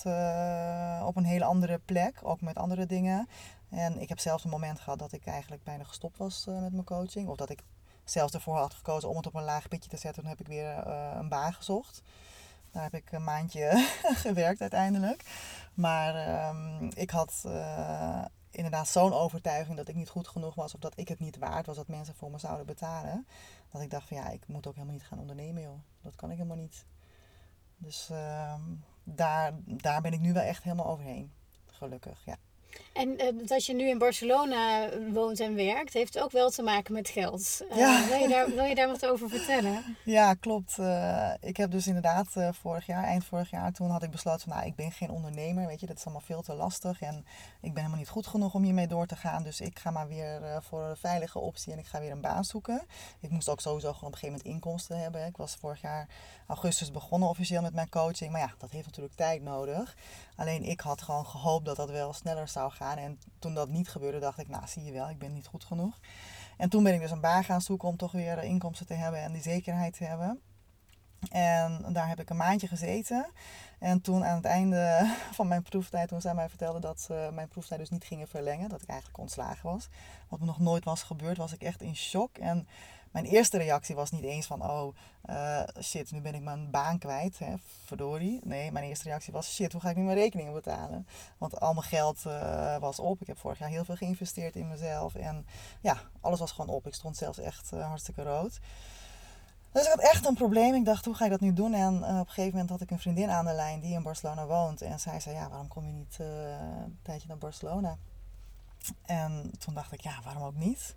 op 1.05 1.15
een 1.15 1.25
hele 1.25 1.45
andere 1.45 1.79
plek. 1.85 2.19
Ook 2.21 2.41
met 2.41 2.57
andere 2.57 2.85
dingen. 2.85 3.27
En 3.69 4.01
ik 4.01 4.09
heb 4.09 4.19
zelfs 4.19 4.43
een 4.43 4.49
moment 4.49 4.79
gehad 4.79 4.99
dat 4.99 5.11
ik 5.11 5.25
eigenlijk 5.25 5.63
bijna 5.63 5.83
gestopt 5.83 6.17
was 6.17 6.45
met 6.45 6.71
mijn 6.71 6.83
coaching. 6.83 7.27
Of 7.27 7.37
dat 7.37 7.49
ik 7.49 7.63
zelfs 8.03 8.33
ervoor 8.33 8.57
had 8.57 8.73
gekozen 8.73 9.09
om 9.09 9.17
het 9.17 9.27
op 9.27 9.33
een 9.33 9.43
laag 9.43 9.67
pitje 9.67 9.89
te 9.89 9.97
zetten. 9.97 10.21
Toen 10.21 10.31
heb 10.31 10.39
ik 10.39 10.47
weer 10.47 10.87
een 11.17 11.29
baan 11.29 11.53
gezocht. 11.53 12.01
Daar 12.71 12.83
heb 12.83 12.93
ik 12.93 13.11
een 13.11 13.23
maandje 13.23 13.87
gewerkt 14.25 14.61
uiteindelijk. 14.61 15.23
Maar 15.73 16.47
um, 16.49 16.89
ik 16.95 17.09
had 17.09 17.45
inderdaad 18.57 18.87
zo'n 18.87 19.13
overtuiging 19.13 19.77
dat 19.77 19.87
ik 19.87 19.95
niet 19.95 20.09
goed 20.09 20.27
genoeg 20.27 20.55
was. 20.55 20.73
Of 20.73 20.79
dat 20.79 20.99
ik 20.99 21.07
het 21.07 21.19
niet 21.19 21.37
waard 21.37 21.65
was 21.65 21.75
dat 21.75 21.87
mensen 21.87 22.15
voor 22.15 22.31
me 22.31 22.37
zouden 22.37 22.65
betalen. 22.65 23.27
Dat 23.71 23.81
ik 23.81 23.89
dacht 23.89 24.07
van 24.07 24.17
ja, 24.17 24.29
ik 24.29 24.47
moet 24.47 24.67
ook 24.67 24.73
helemaal 24.73 24.95
niet 24.95 25.05
gaan 25.05 25.19
ondernemen 25.19 25.61
joh. 25.61 25.79
Dat 26.01 26.15
kan 26.15 26.31
ik 26.31 26.37
helemaal 26.37 26.57
niet. 26.57 26.85
Dus 27.77 28.09
um, 28.11 28.83
daar, 29.03 29.53
daar 29.65 30.01
ben 30.01 30.13
ik 30.13 30.19
nu 30.19 30.33
wel 30.33 30.43
echt 30.43 30.63
helemaal 30.63 30.87
overheen. 30.87 31.31
Gelukkig, 31.65 32.25
ja. 32.25 32.37
En 32.93 33.09
uh, 33.09 33.47
dat 33.47 33.65
je 33.65 33.73
nu 33.73 33.89
in 33.89 33.97
Barcelona 33.97 34.89
woont 35.13 35.39
en 35.39 35.55
werkt, 35.55 35.93
heeft 35.93 36.19
ook 36.19 36.31
wel 36.31 36.49
te 36.49 36.61
maken 36.61 36.93
met 36.93 37.09
geld. 37.09 37.61
Uh, 37.71 37.77
Ja. 37.77 38.07
wil, 38.07 38.17
je 38.17 38.27
daar, 38.27 38.49
wil 38.55 38.63
je 38.63 38.75
daar 38.75 38.87
wat 38.87 39.05
over 39.05 39.29
vertellen? 39.29 39.83
Ja, 40.03 40.33
klopt. 40.33 40.77
Uh, 40.79 41.31
ik 41.41 41.57
heb 41.57 41.71
dus 41.71 41.87
inderdaad 41.87 42.27
vorig 42.51 42.85
jaar, 42.85 43.03
eind 43.03 43.25
vorig 43.25 43.49
jaar, 43.49 43.71
toen 43.71 43.89
had 43.89 44.03
ik 44.03 44.11
besloten 44.11 44.41
van, 44.41 44.53
nou, 44.57 44.67
ik 44.67 44.75
ben 44.75 44.91
geen 44.91 45.09
ondernemer, 45.09 45.67
weet 45.67 45.79
je, 45.79 45.85
dat 45.85 45.97
is 45.97 46.03
allemaal 46.03 46.23
veel 46.25 46.41
te 46.41 46.53
lastig 46.53 47.01
en 47.01 47.25
ik 47.61 47.73
ben 47.73 47.75
helemaal 47.75 47.97
niet 47.97 48.09
goed 48.09 48.27
genoeg 48.27 48.53
om 48.53 48.63
hiermee 48.63 48.87
door 48.87 49.05
te 49.05 49.15
gaan, 49.15 49.43
dus 49.43 49.61
ik 49.61 49.79
ga 49.79 49.91
maar 49.91 50.07
weer 50.07 50.61
voor 50.61 50.83
een 50.83 50.97
veilige 50.97 51.39
optie 51.39 51.73
en 51.73 51.79
ik 51.79 51.85
ga 51.85 51.99
weer 51.99 52.11
een 52.11 52.21
baan 52.21 52.43
zoeken. 52.45 52.85
Ik 53.19 53.29
moest 53.29 53.49
ook 53.49 53.61
sowieso 53.61 53.93
gewoon 53.93 54.09
op 54.09 54.13
een 54.13 54.19
gegeven 54.19 54.37
moment 54.43 54.63
inkomsten 54.63 54.99
hebben. 54.99 55.25
Ik 55.25 55.37
was 55.37 55.55
vorig 55.55 55.81
jaar 55.81 56.07
augustus 56.47 56.91
begonnen 56.91 57.29
officieel 57.29 57.61
met 57.61 57.73
mijn 57.73 57.89
coaching, 57.89 58.31
maar 58.31 58.41
ja, 58.41 58.53
dat 58.57 58.71
heeft 58.71 58.85
natuurlijk 58.85 59.15
tijd 59.15 59.41
nodig. 59.41 59.95
Alleen 60.35 60.63
ik 60.63 60.79
had 60.79 61.01
gewoon 61.01 61.25
gehoopt 61.25 61.65
dat 61.65 61.75
dat 61.75 61.89
wel 61.89 62.13
sneller 62.13 62.47
zou 62.47 62.66
gaan. 62.69 62.97
En 62.97 63.19
toen 63.39 63.53
dat 63.53 63.69
niet 63.69 63.89
gebeurde, 63.89 64.19
dacht 64.19 64.39
ik, 64.39 64.47
nou 64.47 64.67
zie 64.67 64.83
je 64.83 64.91
wel, 64.91 65.09
ik 65.09 65.19
ben 65.19 65.33
niet 65.33 65.47
goed 65.47 65.63
genoeg. 65.63 65.99
En 66.57 66.69
toen 66.69 66.83
ben 66.83 66.93
ik 66.93 67.01
dus 67.01 67.11
een 67.11 67.21
baan 67.21 67.43
gaan 67.43 67.61
zoeken 67.61 67.87
om 67.87 67.97
toch 67.97 68.11
weer 68.11 68.43
inkomsten 68.43 68.85
te 68.85 68.93
hebben 68.93 69.21
en 69.21 69.31
die 69.31 69.41
zekerheid 69.41 69.97
te 69.97 70.03
hebben. 70.03 70.41
En 71.29 71.85
daar 71.89 72.07
heb 72.07 72.19
ik 72.19 72.29
een 72.29 72.37
maandje 72.37 72.67
gezeten. 72.67 73.25
En 73.79 74.01
toen 74.01 74.25
aan 74.25 74.35
het 74.35 74.45
einde 74.45 75.13
van 75.37 75.47
mijn 75.47 75.63
proeftijd, 75.63 76.07
toen 76.07 76.21
zij 76.21 76.33
mij 76.33 76.49
vertelde 76.49 76.79
dat 76.79 77.01
ze 77.01 77.29
mijn 77.33 77.47
proeftijd 77.47 77.79
dus 77.79 77.89
niet 77.89 78.03
gingen 78.03 78.27
verlengen, 78.27 78.69
dat 78.69 78.81
ik 78.81 78.89
eigenlijk 78.89 79.19
ontslagen 79.19 79.69
was, 79.69 79.89
wat 80.29 80.39
me 80.39 80.45
nog 80.45 80.59
nooit 80.59 80.83
was 80.83 81.03
gebeurd, 81.03 81.37
was 81.37 81.53
ik 81.53 81.61
echt 81.61 81.81
in 81.81 81.95
shock. 81.95 82.37
En 82.37 82.67
mijn 83.11 83.25
eerste 83.25 83.57
reactie 83.57 83.95
was 83.95 84.11
niet 84.11 84.23
eens 84.23 84.45
van, 84.45 84.63
oh 84.63 84.95
uh, 85.29 85.63
shit, 85.81 86.11
nu 86.11 86.21
ben 86.21 86.35
ik 86.35 86.41
mijn 86.41 86.71
baan 86.71 86.97
kwijt, 86.99 87.39
hè, 87.39 87.53
verdorie. 87.85 88.39
Nee, 88.43 88.71
mijn 88.71 88.85
eerste 88.85 89.07
reactie 89.07 89.33
was, 89.33 89.53
shit, 89.53 89.71
hoe 89.71 89.81
ga 89.81 89.89
ik 89.89 89.95
nu 89.95 90.03
mijn 90.03 90.17
rekeningen 90.17 90.53
betalen? 90.53 91.07
Want 91.37 91.59
al 91.59 91.73
mijn 91.73 91.85
geld 91.85 92.23
uh, 92.27 92.77
was 92.77 92.99
op. 92.99 93.21
Ik 93.21 93.27
heb 93.27 93.37
vorig 93.37 93.59
jaar 93.59 93.69
heel 93.69 93.85
veel 93.85 93.95
geïnvesteerd 93.95 94.55
in 94.55 94.67
mezelf. 94.67 95.15
En 95.15 95.45
ja, 95.81 95.97
alles 96.21 96.39
was 96.39 96.51
gewoon 96.51 96.75
op. 96.75 96.87
Ik 96.87 96.93
stond 96.93 97.17
zelfs 97.17 97.37
echt 97.37 97.71
uh, 97.73 97.87
hartstikke 97.87 98.23
rood. 98.23 98.59
Dus 99.77 99.85
ik 99.85 99.91
had 99.91 100.11
echt 100.11 100.25
een 100.25 100.33
probleem. 100.33 100.73
Ik 100.73 100.85
dacht, 100.85 101.05
hoe 101.05 101.13
ga 101.13 101.25
ik 101.25 101.31
dat 101.31 101.39
nu 101.39 101.53
doen? 101.53 101.73
En 101.73 101.95
op 101.95 102.03
een 102.03 102.27
gegeven 102.27 102.51
moment 102.51 102.69
had 102.69 102.81
ik 102.81 102.91
een 102.91 102.99
vriendin 102.99 103.29
aan 103.29 103.45
de 103.45 103.53
lijn 103.53 103.79
die 103.79 103.93
in 103.93 104.03
Barcelona 104.03 104.45
woont. 104.45 104.81
En 104.81 104.99
zij 104.99 105.19
zei, 105.19 105.35
ja, 105.35 105.49
waarom 105.49 105.67
kom 105.67 105.85
je 105.85 105.91
niet 105.91 106.17
een 106.19 106.97
tijdje 107.01 107.27
naar 107.27 107.37
Barcelona? 107.37 107.97
En 109.05 109.51
toen 109.57 109.73
dacht 109.73 109.91
ik, 109.91 110.01
ja, 110.01 110.19
waarom 110.23 110.43
ook 110.43 110.55
niet? 110.55 110.95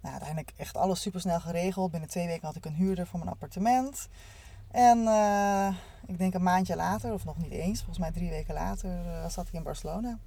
Nou, 0.00 0.12
uiteindelijk 0.12 0.52
echt 0.56 0.76
alles 0.76 1.00
super 1.00 1.20
snel 1.20 1.40
geregeld. 1.40 1.90
Binnen 1.90 2.08
twee 2.08 2.26
weken 2.26 2.46
had 2.46 2.56
ik 2.56 2.64
een 2.64 2.74
huurder 2.74 3.06
voor 3.06 3.18
mijn 3.18 3.30
appartement. 3.30 4.08
En 4.70 4.98
uh, 4.98 5.68
ik 6.06 6.18
denk 6.18 6.34
een 6.34 6.42
maandje 6.42 6.76
later, 6.76 7.12
of 7.12 7.24
nog 7.24 7.38
niet 7.38 7.52
eens, 7.52 7.78
volgens 7.78 7.98
mij 7.98 8.12
drie 8.12 8.30
weken 8.30 8.54
later, 8.54 8.90
zat 9.30 9.46
ik 9.46 9.52
in 9.52 9.62
Barcelona. 9.62 10.18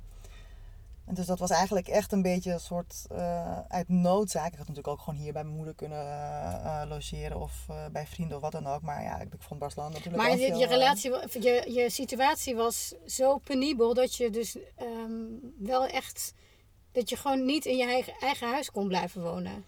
En 1.08 1.14
dus 1.14 1.26
dat 1.26 1.40
was 1.40 1.50
eigenlijk 1.50 1.88
echt 1.88 2.12
een 2.12 2.22
beetje 2.22 2.52
een 2.52 2.60
soort 2.60 3.06
uh, 3.12 3.60
uit 3.68 3.90
noodzaak. 3.90 4.52
Ik 4.52 4.58
had 4.58 4.68
natuurlijk 4.68 4.88
ook 4.88 5.00
gewoon 5.00 5.20
hier 5.20 5.34
bij 5.34 5.44
mijn 5.44 5.56
moeder 5.56 5.76
kunnen 5.76 6.88
logeren 6.88 7.42
of 7.42 7.66
bij 7.92 8.08
vrienden 8.08 8.36
of 8.36 8.42
wat 8.42 8.52
dan 8.52 8.68
ook. 8.68 8.82
Maar 8.82 9.04
ja, 9.04 9.20
ik 9.20 9.30
vond 9.40 9.60
Barcelona 9.60 9.90
natuurlijk 9.90 10.24
Maar 10.24 10.38
je, 10.38 10.56
je 10.56 10.68
relatie, 10.68 11.12
je, 11.42 11.72
je 11.74 11.90
situatie 11.90 12.56
was 12.56 12.94
zo 13.06 13.38
penibel 13.38 13.94
dat 13.94 14.16
je 14.16 14.30
dus 14.30 14.58
um, 14.82 15.54
wel 15.60 15.86
echt 15.86 16.34
dat 16.92 17.10
je 17.10 17.16
gewoon 17.16 17.46
niet 17.46 17.66
in 17.66 17.78
je 17.78 17.86
eigen, 17.86 18.14
eigen 18.20 18.50
huis 18.50 18.72
kon 18.72 18.88
blijven 18.88 19.24
wonen? 19.24 19.66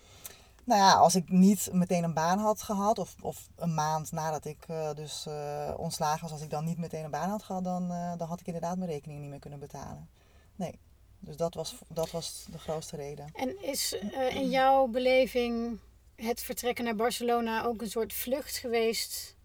Nou 0.63 0.81
ja, 0.81 0.93
als 0.93 1.15
ik 1.15 1.29
niet 1.29 1.69
meteen 1.71 2.03
een 2.03 2.13
baan 2.13 2.39
had 2.39 2.61
gehad, 2.61 2.99
of, 2.99 3.15
of 3.21 3.49
een 3.55 3.73
maand 3.73 4.11
nadat 4.11 4.45
ik 4.45 4.65
uh, 4.69 4.93
dus 4.93 5.25
uh, 5.27 5.73
ontslagen 5.77 6.21
was, 6.21 6.31
als 6.31 6.41
ik 6.41 6.49
dan 6.49 6.65
niet 6.65 6.77
meteen 6.77 7.03
een 7.03 7.11
baan 7.11 7.29
had 7.29 7.43
gehad, 7.43 7.63
dan, 7.63 7.91
uh, 7.91 8.13
dan 8.17 8.27
had 8.27 8.39
ik 8.39 8.45
inderdaad 8.45 8.77
mijn 8.77 8.89
rekening 8.89 9.19
niet 9.19 9.29
meer 9.29 9.39
kunnen 9.39 9.59
betalen. 9.59 10.09
Nee, 10.55 10.79
dus 11.19 11.37
dat 11.37 11.53
was, 11.53 11.75
dat 11.87 12.11
was 12.11 12.45
de 12.51 12.59
grootste 12.59 12.95
reden. 12.95 13.29
En 13.33 13.63
is 13.63 13.95
in 14.29 14.49
jouw 14.49 14.87
beleving 14.87 15.79
het 16.15 16.41
vertrekken 16.41 16.83
naar 16.83 16.95
Barcelona 16.95 17.63
ook 17.63 17.81
een 17.81 17.89
soort 17.89 18.13
vlucht 18.13 18.57
geweest 18.57 19.37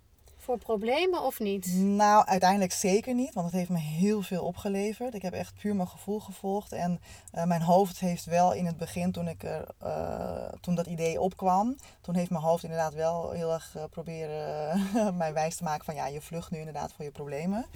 voor 0.44 0.58
problemen 0.58 1.22
of 1.22 1.38
niet? 1.38 1.74
Nou, 1.74 2.26
uiteindelijk 2.26 2.72
zeker 2.72 3.14
niet, 3.14 3.34
want 3.34 3.46
het 3.46 3.54
heeft 3.54 3.70
me 3.70 3.78
heel 3.78 4.22
veel 4.22 4.44
opgeleverd. 4.44 5.14
Ik 5.14 5.22
heb 5.22 5.32
echt 5.32 5.54
puur 5.60 5.76
mijn 5.76 5.88
gevoel 5.88 6.20
gevolgd. 6.20 6.72
En 6.72 7.00
uh, 7.34 7.44
mijn 7.44 7.62
hoofd 7.62 8.00
heeft 8.00 8.24
wel 8.24 8.52
in 8.52 8.66
het 8.66 8.76
begin, 8.76 9.12
toen, 9.12 9.28
ik 9.28 9.42
er, 9.42 9.68
uh, 9.82 10.48
toen 10.60 10.74
dat 10.74 10.86
idee 10.86 11.20
opkwam, 11.20 11.76
toen 12.00 12.14
heeft 12.14 12.30
mijn 12.30 12.42
hoofd 12.42 12.62
inderdaad 12.62 12.94
wel 12.94 13.30
heel 13.30 13.52
erg 13.52 13.74
uh, 13.76 13.84
proberen 13.90 14.82
mij 15.16 15.32
wijs 15.32 15.56
te 15.56 15.64
maken 15.64 15.84
van 15.84 15.94
ja, 15.94 16.06
je 16.06 16.20
vlucht 16.20 16.50
nu 16.50 16.58
inderdaad 16.58 16.92
voor 16.92 17.04
je 17.04 17.10
problemen. 17.10 17.66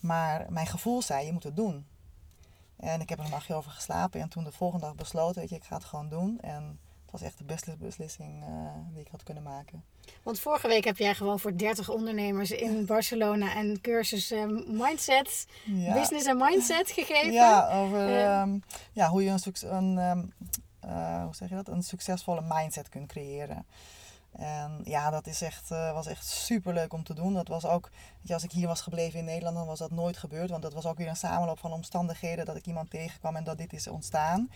Maar 0.00 0.46
mijn 0.48 0.66
gevoel 0.66 1.02
zei, 1.02 1.26
je 1.26 1.32
moet 1.32 1.44
het 1.44 1.56
doen. 1.56 1.86
En 2.76 3.00
ik 3.00 3.08
heb 3.08 3.18
er 3.18 3.24
een 3.24 3.30
nachtje 3.30 3.54
over 3.54 3.70
geslapen 3.70 4.20
en 4.20 4.28
toen 4.28 4.44
de 4.44 4.52
volgende 4.52 4.86
dag 4.86 4.94
besloten, 4.94 5.40
weet 5.40 5.50
je, 5.50 5.56
ik 5.56 5.64
ga 5.64 5.76
het 5.76 5.84
gewoon 5.84 6.08
doen. 6.08 6.38
En 6.40 6.78
het 7.02 7.10
was 7.10 7.22
echt 7.22 7.38
de 7.38 7.44
beste 7.44 7.76
beslissing 7.76 8.44
die 8.92 9.00
ik 9.00 9.08
had 9.10 9.22
kunnen 9.22 9.42
maken. 9.42 9.84
Want 10.22 10.40
vorige 10.40 10.68
week 10.68 10.84
heb 10.84 10.96
jij 10.96 11.14
gewoon 11.14 11.40
voor 11.40 11.56
30 11.56 11.88
ondernemers 11.88 12.50
in 12.50 12.86
Barcelona 12.86 13.56
een 13.56 13.80
cursus 13.80 14.30
um, 14.30 14.64
mindset, 14.68 15.46
ja. 15.64 15.92
business 15.92 16.26
en 16.26 16.36
mindset 16.36 16.90
gegeven. 16.98 17.32
Ja, 17.32 17.70
over 17.70 18.08
uh, 18.08 18.40
um, 18.40 18.62
ja, 18.92 19.08
hoe 19.08 19.24
je 19.24 19.30
een, 19.30 19.74
een, 19.74 19.98
um, 19.98 20.32
hoe 21.24 21.34
zeg 21.34 21.48
je 21.48 21.54
dat, 21.54 21.68
een 21.68 21.82
succesvolle 21.82 22.42
mindset 22.48 22.88
kunt 22.88 23.08
creëren. 23.08 23.66
En 24.36 24.80
ja, 24.84 25.10
dat 25.10 25.26
is 25.26 25.42
echt, 25.42 25.68
was 25.68 26.06
echt 26.06 26.26
super 26.26 26.74
leuk 26.74 26.92
om 26.92 27.04
te 27.04 27.14
doen. 27.14 27.34
Dat 27.34 27.48
was 27.48 27.66
ook, 27.66 27.90
weet 27.90 28.28
je, 28.28 28.34
als 28.34 28.44
ik 28.44 28.52
hier 28.52 28.66
was 28.66 28.80
gebleven 28.80 29.18
in 29.18 29.24
Nederland, 29.24 29.56
dan 29.56 29.66
was 29.66 29.78
dat 29.78 29.90
nooit 29.90 30.16
gebeurd. 30.16 30.50
Want 30.50 30.62
dat 30.62 30.74
was 30.74 30.86
ook 30.86 30.98
weer 30.98 31.08
een 31.08 31.16
samenloop 31.16 31.58
van 31.58 31.72
omstandigheden 31.72 32.44
dat 32.44 32.56
ik 32.56 32.66
iemand 32.66 32.90
tegenkwam 32.90 33.36
en 33.36 33.44
dat 33.44 33.58
dit 33.58 33.72
is 33.72 33.88
ontstaan. 33.88 34.50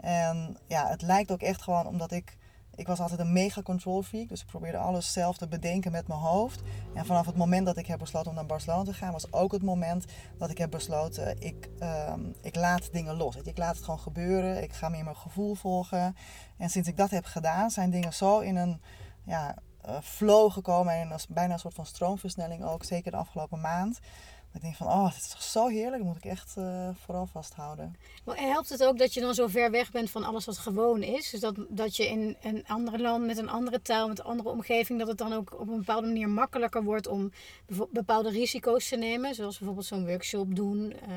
En 0.00 0.56
ja, 0.66 0.88
het 0.88 1.02
lijkt 1.02 1.32
ook 1.32 1.42
echt 1.42 1.62
gewoon 1.62 1.86
omdat 1.86 2.12
ik 2.12 2.36
ik 2.74 2.86
was 2.86 3.00
altijd 3.00 3.20
een 3.20 3.32
mega 3.32 3.62
control 3.62 4.02
freak, 4.02 4.28
dus 4.28 4.40
ik 4.40 4.46
probeerde 4.46 4.78
alles 4.78 5.12
zelf 5.12 5.36
te 5.36 5.48
bedenken 5.48 5.92
met 5.92 6.08
mijn 6.08 6.20
hoofd. 6.20 6.62
En 6.94 7.06
vanaf 7.06 7.26
het 7.26 7.36
moment 7.36 7.66
dat 7.66 7.76
ik 7.76 7.86
heb 7.86 7.98
besloten 7.98 8.28
om 8.28 8.34
naar 8.34 8.46
Barcelona 8.46 8.84
te 8.84 8.94
gaan, 8.94 9.12
was 9.12 9.32
ook 9.32 9.52
het 9.52 9.62
moment 9.62 10.04
dat 10.38 10.50
ik 10.50 10.58
heb 10.58 10.70
besloten, 10.70 11.40
ik, 11.40 11.68
uh, 11.78 12.12
ik 12.40 12.56
laat 12.56 12.92
dingen 12.92 13.16
los. 13.16 13.36
Ik 13.36 13.58
laat 13.58 13.74
het 13.74 13.84
gewoon 13.84 14.00
gebeuren, 14.00 14.62
ik 14.62 14.72
ga 14.72 14.88
meer 14.88 15.04
mijn 15.04 15.16
gevoel 15.16 15.54
volgen. 15.54 16.16
En 16.56 16.70
sinds 16.70 16.88
ik 16.88 16.96
dat 16.96 17.10
heb 17.10 17.24
gedaan, 17.24 17.70
zijn 17.70 17.90
dingen 17.90 18.12
zo 18.12 18.38
in 18.38 18.56
een 18.56 18.80
ja, 19.24 19.54
uh, 19.86 20.00
flow 20.02 20.52
gekomen 20.52 20.94
en 20.94 21.18
bijna 21.28 21.52
een 21.52 21.58
soort 21.58 21.74
van 21.74 21.86
stroomversnelling 21.86 22.64
ook, 22.64 22.84
zeker 22.84 23.10
de 23.10 23.16
afgelopen 23.16 23.60
maand. 23.60 24.00
Ik 24.54 24.60
denk 24.60 24.74
van, 24.74 24.86
oh, 24.86 25.06
het 25.06 25.16
is 25.16 25.28
toch 25.28 25.42
zo 25.42 25.68
heerlijk. 25.68 26.02
Dat 26.02 26.12
moet 26.12 26.24
ik 26.24 26.30
echt 26.30 26.54
uh, 26.58 26.88
vooral 26.94 27.26
vasthouden. 27.26 27.96
Maar 28.24 28.36
helpt 28.36 28.68
het 28.68 28.84
ook 28.84 28.98
dat 28.98 29.14
je 29.14 29.20
dan 29.20 29.34
zo 29.34 29.46
ver 29.46 29.70
weg 29.70 29.90
bent 29.90 30.10
van 30.10 30.24
alles 30.24 30.44
wat 30.44 30.58
gewoon 30.58 31.02
is? 31.02 31.30
Dus 31.30 31.40
dat, 31.40 31.56
dat 31.68 31.96
je 31.96 32.08
in 32.08 32.36
een 32.42 32.64
ander 32.66 33.00
land 33.00 33.26
met 33.26 33.38
een 33.38 33.48
andere 33.48 33.82
taal, 33.82 34.08
met 34.08 34.18
een 34.18 34.24
andere 34.24 34.48
omgeving, 34.48 34.98
dat 34.98 35.08
het 35.08 35.18
dan 35.18 35.32
ook 35.32 35.60
op 35.60 35.68
een 35.68 35.78
bepaalde 35.78 36.06
manier 36.06 36.28
makkelijker 36.28 36.82
wordt 36.82 37.06
om 37.06 37.32
bepaalde 37.90 38.30
risico's 38.30 38.88
te 38.88 38.96
nemen. 38.96 39.34
Zoals 39.34 39.56
bijvoorbeeld 39.58 39.86
zo'n 39.86 40.06
workshop 40.06 40.54
doen. 40.54 40.92
Uh, 41.08 41.14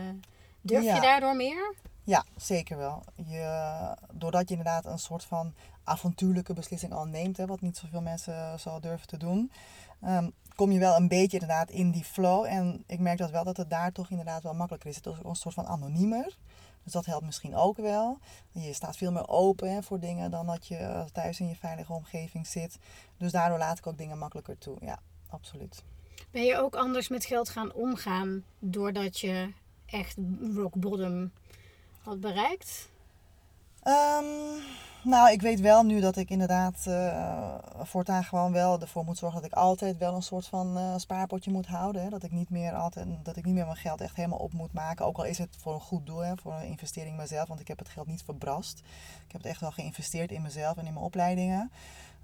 durf 0.62 0.84
je 0.84 1.02
daardoor 1.02 1.36
meer? 1.36 1.74
Ja, 2.04 2.26
zeker 2.36 2.78
wel. 2.78 3.04
Je, 3.16 3.96
doordat 4.14 4.50
je 4.50 4.56
inderdaad 4.56 4.86
een 4.86 5.00
soort 5.00 5.24
van 5.24 5.54
avontuurlijke 5.86 6.54
beslissing 6.54 6.94
al 6.94 7.06
neemt, 7.06 7.38
hè, 7.38 7.46
wat 7.46 7.62
niet 7.62 7.78
zoveel 7.78 8.02
mensen 8.02 8.60
zo 8.60 8.80
durven 8.80 9.08
te 9.08 9.18
doen. 9.18 9.52
Um, 10.04 10.34
kom 10.56 10.72
je 10.72 10.80
wel 10.80 10.96
een 10.96 11.08
beetje 11.08 11.40
inderdaad 11.40 11.70
in 11.70 11.92
die 11.92 12.04
flow. 12.04 12.46
En 12.46 12.84
ik 12.88 13.00
merk 13.00 13.18
dat 13.18 13.32
wel 13.32 13.44
dat 13.44 13.58
het 13.58 13.70
daar 13.70 13.92
toch 13.92 14.10
inderdaad 14.10 14.44
wel 14.44 14.54
makkelijker 14.54 14.90
is. 14.90 14.96
Het 14.96 15.06
is 15.06 15.14
een 15.24 15.36
soort 15.36 15.54
van 15.54 15.68
anoniemer. 15.68 16.38
Dus 16.84 16.94
dat 16.94 17.06
helpt 17.06 17.26
misschien 17.26 17.56
ook 17.56 17.78
wel. 17.78 18.20
Je 18.52 18.74
staat 18.74 18.98
veel 18.98 19.12
meer 19.12 19.28
open 19.28 19.74
hè, 19.74 19.84
voor 19.84 20.00
dingen 20.00 20.32
dan 20.32 20.46
dat 20.46 20.68
je 20.68 20.78
eh, 20.78 21.04
thuis 21.04 21.40
in 21.40 21.48
je 21.48 21.56
veilige 21.56 21.94
omgeving 21.94 22.48
zit. 22.48 22.78
Dus 23.18 23.32
daardoor 23.32 23.58
laat 23.58 23.78
ik 23.78 23.88
ook 23.88 23.98
dingen 23.98 24.18
makkelijker 24.18 24.58
toe. 24.58 24.78
Ja, 24.82 25.00
absoluut. 25.30 25.84
Ben 26.32 26.44
je 26.44 26.58
ook 26.58 26.76
anders 26.76 27.08
met 27.08 27.26
geld 27.26 27.50
gaan 27.50 27.74
omgaan 27.74 28.44
doordat 28.60 29.20
je 29.20 29.54
echt 29.86 30.18
rock 30.56 30.76
bottom 30.76 31.32
had 32.02 32.20
bereikt? 32.20 32.90
Um, 33.84 34.62
nou, 35.06 35.32
ik 35.32 35.42
weet 35.42 35.60
wel 35.60 35.84
nu 35.84 36.00
dat 36.00 36.16
ik 36.16 36.30
inderdaad 36.30 36.86
uh, 36.88 37.56
voortaan 37.82 38.24
gewoon 38.24 38.52
wel 38.52 38.82
ervoor 38.82 39.06
moet 39.06 39.18
zorgen 39.18 39.42
dat 39.42 39.52
ik 39.52 39.58
altijd 39.58 39.98
wel 39.98 40.16
een 40.16 40.24
soort 40.24 40.48
van 40.48 40.78
uh, 40.78 40.94
spaarpotje 40.98 41.52
moet 41.52 41.68
houden. 41.68 42.02
Hè. 42.04 42.10
Dat 42.10 42.24
ik 42.24 42.32
niet 42.32 42.50
meer 42.50 42.74
altijd, 42.74 43.08
dat 43.24 43.36
ik 43.36 43.46
niet 43.46 43.54
meer 43.54 43.66
mijn 43.66 43.78
geld 43.78 44.02
echt 44.02 44.16
helemaal 44.16 44.40
op 44.40 44.54
moet 44.54 44.74
maken. 44.74 45.06
Ook 45.06 45.18
al 45.18 45.26
is 45.26 45.38
het 45.38 45.56
voor 45.58 45.74
een 45.74 45.80
goed 45.80 46.06
doel, 46.06 46.20
hè, 46.20 46.38
voor 46.38 46.54
een 46.54 46.68
investering 46.68 47.12
in 47.12 47.22
mezelf. 47.22 47.48
Want 47.48 47.60
ik 47.60 47.68
heb 47.68 47.80
het 47.80 47.90
geld 47.90 48.08
niet 48.08 48.24
verbrast. 48.24 48.80
Ik 49.26 49.32
heb 49.32 49.42
het 49.42 49.52
echt 49.52 49.62
wel 49.62 49.72
geïnvesteerd 49.72 50.32
in 50.32 50.42
mezelf 50.42 50.78
en 50.78 50.86
in 50.86 50.94
mijn 50.94 51.06
opleidingen. 51.06 51.72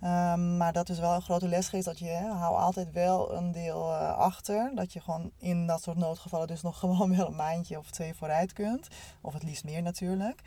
Um, 0.04 0.58
maar 0.58 0.74
dat 0.74 0.90
is 0.90 1.00
wel 1.00 1.14
een 1.14 1.22
grote 1.22 1.48
les 1.48 1.66
geweest 1.66 1.86
dat 1.86 2.00
je 2.00 2.06
hè, 2.06 2.28
hou 2.28 2.58
altijd 2.58 2.92
wel 2.92 3.34
een 3.34 3.52
deel 3.52 3.90
uh, 3.90 4.18
achter. 4.18 4.72
Dat 4.76 4.94
je 4.94 5.00
gewoon 5.00 5.32
in 5.38 5.68
dat 5.68 5.84
soort 5.84 5.98
noodgevallen 5.98 6.48
dus 6.48 6.62
nog 6.62 6.80
gewoon 6.80 7.18
wel 7.18 7.28
een 7.28 7.36
maandje 7.36 7.78
of 7.78 7.92
twee 7.92 8.14
vooruit 8.14 8.54
kunt. 8.54 8.88
Of 9.22 9.34
het 9.34 9.44
liefst 9.44 9.64
meer 9.64 9.82
natuurlijk. 9.82 10.42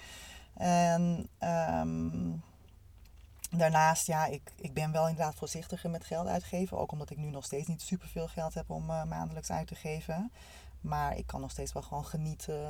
En 0.55 1.29
um, 1.41 2.43
daarnaast, 3.51 4.07
ja, 4.07 4.27
ik, 4.27 4.53
ik 4.57 4.75
ben 4.75 4.93
wel 4.93 5.09
inderdaad 5.09 5.35
voorzichtiger 5.35 5.91
met 5.91 6.05
geld 6.05 6.27
uitgeven. 6.27 6.79
Ook 6.79 6.93
omdat 6.93 7.11
ik 7.11 7.17
nu 7.17 7.31
nog 7.31 7.45
steeds 7.45 7.69
niet 7.69 7.83
superveel 7.83 8.29
geld 8.29 8.55
heb 8.55 8.71
om 8.71 8.91
uh, 8.91 9.05
maandelijks 9.05 9.51
uit 9.51 9.67
te 9.67 9.75
geven. 9.75 10.33
Maar 10.85 11.17
ik 11.17 11.27
kan 11.27 11.41
nog 11.41 11.51
steeds 11.51 11.73
wel 11.73 11.83
gewoon 11.83 12.05
genieten 12.05 12.69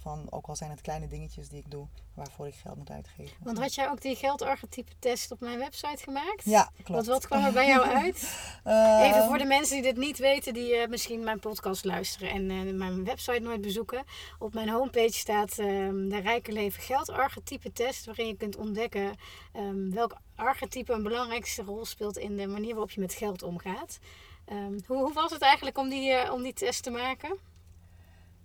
van, 0.00 0.26
ook 0.30 0.46
al 0.46 0.56
zijn 0.56 0.70
het 0.70 0.80
kleine 0.80 1.06
dingetjes 1.06 1.48
die 1.48 1.58
ik 1.58 1.70
doe, 1.70 1.86
waarvoor 2.14 2.46
ik 2.46 2.54
geld 2.54 2.76
moet 2.76 2.90
uitgeven. 2.90 3.36
Want 3.42 3.58
had 3.58 3.74
jij 3.74 3.90
ook 3.90 4.00
die 4.00 4.16
geldarchetype 4.16 4.92
test 4.98 5.30
op 5.30 5.40
mijn 5.40 5.58
website 5.58 6.02
gemaakt? 6.02 6.44
Ja, 6.44 6.70
klopt. 6.82 6.88
Wat, 6.88 7.06
wat 7.06 7.26
kwam 7.26 7.44
er 7.44 7.52
bij 7.52 7.66
jou 7.66 7.88
uit? 7.88 8.36
uh, 8.66 9.00
Even 9.08 9.24
voor 9.24 9.38
de 9.38 9.44
mensen 9.44 9.74
die 9.74 9.92
dit 9.92 9.96
niet 9.96 10.18
weten, 10.18 10.54
die 10.54 10.76
uh, 10.76 10.86
misschien 10.86 11.24
mijn 11.24 11.40
podcast 11.40 11.84
luisteren 11.84 12.30
en 12.30 12.50
uh, 12.50 12.74
mijn 12.74 13.04
website 13.04 13.38
nooit 13.38 13.60
bezoeken. 13.60 14.04
Op 14.38 14.54
mijn 14.54 14.68
homepage 14.68 15.12
staat 15.12 15.58
ehm, 15.58 16.08
de 16.08 16.20
Rijke 16.20 16.52
Leven 16.52 16.82
geldarchetype 16.82 17.72
test, 17.72 18.04
waarin 18.04 18.26
je 18.26 18.36
kunt 18.36 18.56
ontdekken 18.56 19.14
um, 19.56 19.92
welk 19.92 20.16
archetype 20.36 20.92
een 20.92 21.02
belangrijkste 21.02 21.62
rol 21.62 21.84
speelt 21.84 22.18
in 22.18 22.36
de 22.36 22.46
manier 22.46 22.70
waarop 22.70 22.90
je 22.90 23.00
met 23.00 23.14
geld 23.14 23.42
omgaat. 23.42 23.98
Um, 24.52 24.78
hoe, 24.86 24.96
hoe, 24.96 25.12
was 25.12 25.32
het 25.32 25.42
eigenlijk 25.42 25.78
om 25.78 25.88
die, 25.88 26.10
uh, 26.10 26.32
om 26.32 26.42
die 26.42 26.52
test 26.52 26.82
te 26.82 26.90
maken? 26.90 27.38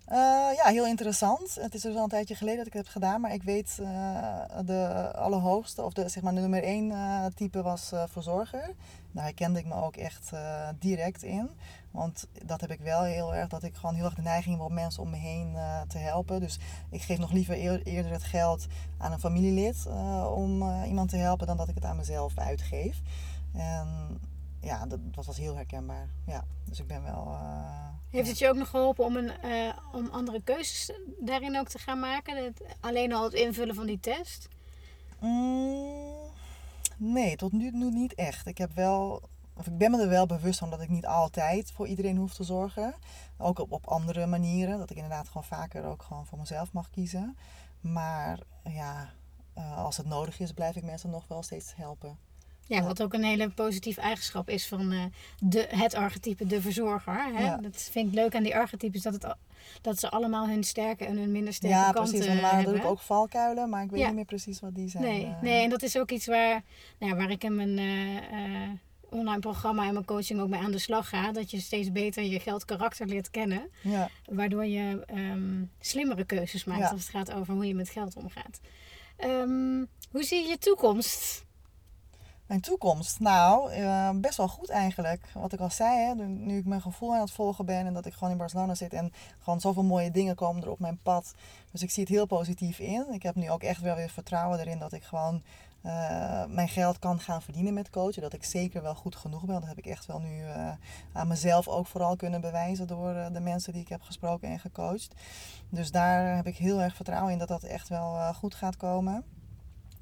Uh, 0.08 0.16
ja, 0.56 0.64
heel 0.64 0.86
interessant. 0.86 1.54
Het 1.54 1.74
is 1.74 1.80
dus 1.80 1.96
al 1.96 2.02
een 2.02 2.08
tijdje 2.08 2.34
geleden 2.34 2.58
dat 2.58 2.66
ik 2.66 2.72
het 2.72 2.82
heb 2.82 2.92
gedaan, 2.92 3.20
maar 3.20 3.32
ik 3.32 3.42
weet 3.42 3.78
uh, 3.80 3.88
de 4.64 5.10
allerhoogste, 5.14 5.82
of 5.82 5.92
de, 5.92 6.08
zeg 6.08 6.22
maar 6.22 6.32
nummer 6.32 6.62
één 6.62 6.92
type 7.34 7.62
was 7.62 7.92
verzorger. 8.06 8.74
Daar 9.12 9.24
herkende 9.24 9.58
ik 9.58 9.66
me 9.66 9.74
ook 9.74 9.96
echt 9.96 10.30
direct 10.78 11.22
in. 11.22 11.50
Want 11.90 12.26
dat 12.44 12.60
heb 12.60 12.70
ik 12.70 12.80
wel 12.80 13.02
heel 13.02 13.34
erg, 13.34 13.48
dat 13.48 13.62
ik 13.62 13.74
gewoon 13.74 13.94
heel 13.94 14.04
erg 14.04 14.14
de 14.14 14.22
neiging 14.22 14.56
heb 14.56 14.64
om 14.64 14.74
mensen 14.74 15.02
om 15.02 15.10
me 15.10 15.16
heen 15.16 15.56
te 15.88 15.98
helpen. 15.98 16.40
Dus 16.40 16.58
ik 16.90 17.02
geef 17.02 17.18
nog 17.18 17.32
liever 17.32 17.54
eerder 17.84 18.12
het 18.12 18.24
geld 18.24 18.66
aan 18.98 19.12
een 19.12 19.20
familielid 19.20 19.86
om 20.34 20.82
iemand 20.84 21.10
te 21.10 21.16
helpen 21.16 21.46
dan 21.46 21.56
dat 21.56 21.68
ik 21.68 21.74
het 21.74 21.84
aan 21.84 21.96
mezelf 21.96 22.38
uitgeef. 22.38 23.00
Ja, 24.60 24.86
dat, 24.86 25.14
dat, 25.14 25.26
was 25.26 25.36
heel 25.36 25.56
herkenbaar. 25.56 26.08
Ja, 26.26 26.44
dus 26.64 26.80
ik 26.80 26.86
ben 26.86 27.02
wel. 27.02 27.26
Uh, 27.26 27.88
Heeft 28.10 28.28
het 28.28 28.38
je 28.38 28.48
ook 28.48 28.56
nog 28.56 28.68
geholpen 28.68 29.04
om, 29.04 29.16
een, 29.16 29.30
uh, 29.44 29.72
om 29.92 30.08
andere 30.08 30.42
keuzes 30.42 30.92
daarin 31.18 31.58
ook 31.58 31.68
te 31.68 31.78
gaan 31.78 32.00
maken? 32.00 32.54
Alleen 32.80 33.12
al 33.12 33.24
het 33.24 33.32
invullen 33.32 33.74
van 33.74 33.86
die 33.86 34.00
test? 34.00 34.48
Mm, 35.20 36.30
nee, 36.96 37.36
tot 37.36 37.52
nu 37.52 37.70
toe 37.70 37.90
niet 37.90 38.14
echt. 38.14 38.46
Ik 38.46 38.58
heb 38.58 38.72
wel. 38.74 39.22
Of 39.54 39.66
ik 39.66 39.78
ben 39.78 39.90
me 39.90 40.02
er 40.02 40.08
wel 40.08 40.26
bewust 40.26 40.58
van 40.58 40.70
dat 40.70 40.80
ik 40.80 40.88
niet 40.88 41.06
altijd 41.06 41.72
voor 41.72 41.86
iedereen 41.86 42.16
hoef 42.16 42.34
te 42.34 42.44
zorgen. 42.44 42.94
Ook 43.36 43.58
op, 43.58 43.72
op 43.72 43.86
andere 43.86 44.26
manieren. 44.26 44.78
Dat 44.78 44.90
ik 44.90 44.96
inderdaad 44.96 45.26
gewoon 45.26 45.44
vaker 45.44 45.84
ook 45.84 46.02
gewoon 46.02 46.26
voor 46.26 46.38
mezelf 46.38 46.72
mag 46.72 46.90
kiezen. 46.90 47.36
Maar 47.80 48.38
ja, 48.64 49.10
uh, 49.58 49.78
als 49.78 49.96
het 49.96 50.06
nodig 50.06 50.40
is, 50.40 50.52
blijf 50.52 50.76
ik 50.76 50.84
mensen 50.84 51.10
nog 51.10 51.28
wel 51.28 51.42
steeds 51.42 51.76
helpen. 51.76 52.18
Ja, 52.70 52.82
wat 52.82 53.02
ook 53.02 53.12
een 53.12 53.24
hele 53.24 53.50
positieve 53.50 54.00
eigenschap 54.00 54.48
is 54.48 54.66
van 54.66 54.92
uh, 54.92 55.04
de, 55.38 55.66
het 55.68 55.94
archetype, 55.94 56.46
de 56.46 56.60
verzorger. 56.60 57.24
Hè? 57.34 57.60
Dat 57.60 57.88
vind 57.90 58.08
ik 58.08 58.14
leuk 58.14 58.34
aan 58.34 58.42
die 58.42 58.56
archetypes, 58.56 59.02
dat, 59.02 59.12
het, 59.12 59.34
dat 59.82 59.98
ze 59.98 60.10
allemaal 60.10 60.48
hun 60.48 60.64
sterke 60.64 61.04
en 61.04 61.16
hun 61.16 61.32
minder 61.32 61.52
sterke 61.52 61.76
ja, 61.76 61.92
kanten 61.92 62.18
precies. 62.18 62.40
Ja, 62.40 62.62
precies. 62.62 62.84
ook 62.84 63.00
valkuilen, 63.00 63.68
maar 63.68 63.82
ik 63.84 63.90
weet 63.90 64.04
niet 64.04 64.14
meer 64.14 64.24
precies 64.24 64.60
wat 64.60 64.74
die 64.74 64.88
zijn. 64.88 65.02
Nee, 65.02 65.24
uh... 65.24 65.42
nee 65.42 65.62
en 65.62 65.70
dat 65.70 65.82
is 65.82 65.98
ook 65.98 66.10
iets 66.10 66.26
waar, 66.26 66.62
nou, 66.98 67.14
waar 67.14 67.30
ik 67.30 67.44
in 67.44 67.54
mijn 67.54 67.78
uh, 67.78 68.68
online 69.08 69.40
programma 69.40 69.86
en 69.86 69.92
mijn 69.92 70.04
coaching 70.04 70.40
ook 70.40 70.48
mee 70.48 70.60
aan 70.60 70.70
de 70.70 70.78
slag 70.78 71.08
ga. 71.08 71.32
Dat 71.32 71.50
je 71.50 71.60
steeds 71.60 71.92
beter 71.92 72.22
je 72.22 72.40
geldkarakter 72.40 73.06
leert 73.06 73.30
kennen. 73.30 73.70
Ja. 73.82 74.10
Waardoor 74.24 74.66
je 74.66 75.04
um, 75.14 75.70
slimmere 75.80 76.24
keuzes 76.24 76.64
maakt 76.64 76.90
als 76.92 77.00
het 77.00 77.10
gaat 77.10 77.32
over 77.32 77.54
hoe 77.54 77.66
je 77.66 77.74
met 77.74 77.88
geld 77.88 78.16
omgaat. 78.16 78.60
Um, 79.24 79.88
hoe 80.10 80.22
zie 80.22 80.42
je 80.42 80.48
je 80.48 80.58
toekomst? 80.58 81.48
Mijn 82.50 82.62
toekomst? 82.62 83.20
Nou, 83.20 83.74
uh, 83.74 84.10
best 84.14 84.36
wel 84.36 84.48
goed 84.48 84.70
eigenlijk. 84.70 85.26
Wat 85.34 85.52
ik 85.52 85.60
al 85.60 85.70
zei, 85.70 85.98
hè, 85.98 86.14
nu, 86.14 86.58
ik 86.58 86.66
mijn 86.66 86.80
gevoel 86.80 87.14
aan 87.14 87.20
het 87.20 87.30
volgen 87.30 87.66
ben 87.66 87.86
en 87.86 87.94
dat 87.94 88.06
ik 88.06 88.12
gewoon 88.12 88.30
in 88.30 88.38
Barcelona 88.38 88.74
zit 88.74 88.92
en 88.92 89.12
gewoon 89.42 89.60
zoveel 89.60 89.82
mooie 89.82 90.10
dingen 90.10 90.34
komen 90.34 90.62
er 90.62 90.70
op 90.70 90.78
mijn 90.78 90.98
pad. 91.02 91.34
Dus 91.70 91.82
ik 91.82 91.90
zie 91.90 92.02
het 92.02 92.12
heel 92.12 92.26
positief 92.26 92.78
in. 92.78 93.06
Ik 93.12 93.22
heb 93.22 93.34
nu 93.34 93.50
ook 93.50 93.62
echt 93.62 93.80
wel 93.80 93.96
weer 93.96 94.08
vertrouwen 94.08 94.58
erin 94.58 94.78
dat 94.78 94.92
ik 94.92 95.02
gewoon 95.02 95.42
uh, 95.86 96.44
mijn 96.44 96.68
geld 96.68 96.98
kan 96.98 97.20
gaan 97.20 97.42
verdienen 97.42 97.74
met 97.74 97.90
coachen. 97.90 98.22
Dat 98.22 98.32
ik 98.32 98.44
zeker 98.44 98.82
wel 98.82 98.94
goed 98.94 99.16
genoeg 99.16 99.44
ben. 99.44 99.60
Dat 99.60 99.68
heb 99.68 99.78
ik 99.78 99.86
echt 99.86 100.06
wel 100.06 100.18
nu 100.20 100.42
uh, 100.42 100.70
aan 101.12 101.28
mezelf 101.28 101.68
ook 101.68 101.86
vooral 101.86 102.16
kunnen 102.16 102.40
bewijzen 102.40 102.86
door 102.86 103.14
de 103.32 103.40
mensen 103.40 103.72
die 103.72 103.82
ik 103.82 103.88
heb 103.88 104.02
gesproken 104.02 104.48
en 104.48 104.60
gecoacht. 104.60 105.14
Dus 105.68 105.90
daar 105.90 106.36
heb 106.36 106.46
ik 106.46 106.56
heel 106.56 106.80
erg 106.80 106.96
vertrouwen 106.96 107.32
in 107.32 107.38
dat 107.38 107.48
dat 107.48 107.62
echt 107.62 107.88
wel 107.88 108.34
goed 108.34 108.54
gaat 108.54 108.76
komen. 108.76 109.24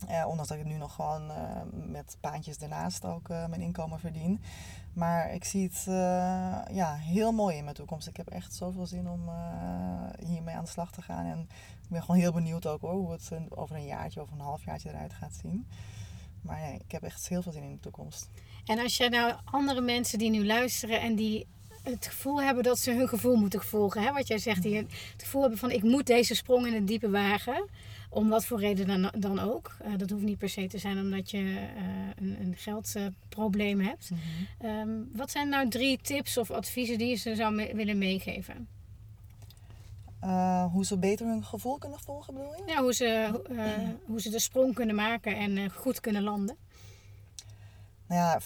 Uh, 0.08 0.26
ondanks 0.26 0.48
dat 0.48 0.58
ik 0.58 0.64
nu 0.64 0.76
nog 0.76 0.94
gewoon 0.94 1.30
uh, 1.30 1.36
met 1.72 2.16
paantjes 2.20 2.58
ernaast 2.58 3.04
ook 3.04 3.28
uh, 3.28 3.46
mijn 3.46 3.60
inkomen 3.60 4.00
verdien. 4.00 4.40
Maar 4.92 5.34
ik 5.34 5.44
zie 5.44 5.62
het 5.62 5.82
ja, 6.72 6.94
heel 6.94 7.32
mooi 7.32 7.56
in 7.56 7.64
mijn 7.64 7.76
toekomst. 7.76 8.08
Ik 8.08 8.16
heb 8.16 8.28
echt 8.28 8.54
zoveel 8.54 8.86
zin 8.86 9.08
om 9.08 9.30
hiermee 10.26 10.54
aan 10.54 10.64
de 10.64 10.70
slag 10.70 10.92
te 10.92 11.02
gaan. 11.02 11.26
En 11.26 11.38
ik 11.82 11.88
ben 11.88 12.00
gewoon 12.00 12.20
heel 12.20 12.32
benieuwd 12.32 12.66
ook 12.66 12.80
hoe 12.80 13.12
het 13.12 13.30
over 13.48 13.76
een 13.76 13.86
jaartje 13.86 14.22
of 14.22 14.30
een 14.30 14.40
halfjaartje 14.40 14.88
eruit 14.88 15.12
gaat 15.12 15.38
zien. 15.42 15.66
Maar 16.42 16.60
nee, 16.60 16.74
ik 16.74 16.92
heb 16.92 17.02
echt 17.02 17.28
heel 17.28 17.42
veel 17.42 17.52
zin 17.52 17.62
in 17.62 17.72
de 17.72 17.80
toekomst. 17.80 18.28
En 18.64 18.78
als 18.78 18.96
je 18.96 19.08
nou 19.08 19.34
andere 19.44 19.80
mensen 19.80 20.18
die 20.18 20.30
nu 20.30 20.46
luisteren 20.46 21.00
en 21.00 21.14
die 21.14 21.46
het 21.82 22.06
gevoel 22.06 22.42
hebben 22.42 22.62
dat 22.62 22.78
ze 22.78 22.92
hun 22.92 23.08
gevoel 23.08 23.36
moeten 23.36 23.62
volgen. 23.62 24.02
Hè? 24.02 24.12
Wat 24.12 24.26
jij 24.26 24.38
zegt, 24.38 24.62
die 24.62 24.76
het 24.76 24.92
gevoel 25.16 25.40
hebben 25.40 25.58
van 25.58 25.70
ik 25.70 25.82
moet 25.82 26.06
deze 26.06 26.34
sprong 26.34 26.66
in 26.66 26.74
het 26.74 26.86
diepe 26.86 27.10
wagen. 27.10 27.68
Om 28.10 28.28
wat 28.28 28.44
voor 28.44 28.60
reden 28.60 28.86
dan, 28.86 29.12
dan 29.18 29.38
ook. 29.38 29.76
Eh, 29.82 29.92
dat 29.96 30.10
hoeft 30.10 30.24
niet 30.24 30.38
per 30.38 30.48
se 30.48 30.66
te 30.66 30.78
zijn 30.78 30.98
omdat 30.98 31.30
je 31.30 31.38
eh, 31.76 31.84
een, 32.16 32.40
een 32.40 32.54
geldprobleem 32.56 33.80
hebt. 33.80 34.10
Ehm, 34.58 34.88
wat 35.12 35.30
zijn 35.30 35.48
nou 35.48 35.68
drie 35.68 35.98
tips 36.02 36.38
of 36.38 36.50
adviezen 36.50 36.98
die 36.98 37.08
je 37.08 37.14
ze 37.14 37.34
zou 37.34 37.54
me- 37.54 37.74
willen 37.74 37.98
meegeven? 37.98 38.68
Eh, 40.20 40.64
hoe 40.72 40.84
ze 40.84 40.98
beter 40.98 41.26
hun 41.26 41.44
gevoel 41.44 41.78
kunnen 41.78 42.00
volgen, 42.00 42.34
bedoel 42.34 42.54
je? 42.56 42.62
Ja, 42.72 42.82
hoe, 42.82 42.94
ze, 42.94 43.42
eh, 43.56 43.88
hoe 44.06 44.20
ze 44.20 44.30
de 44.30 44.38
sprong 44.40 44.74
kunnen 44.74 44.94
maken 44.94 45.36
en 45.36 45.56
eh, 45.58 45.70
goed 45.70 46.00
kunnen 46.00 46.22
landen. 46.22 46.56
Nou 48.06 48.20
ja, 48.20 48.40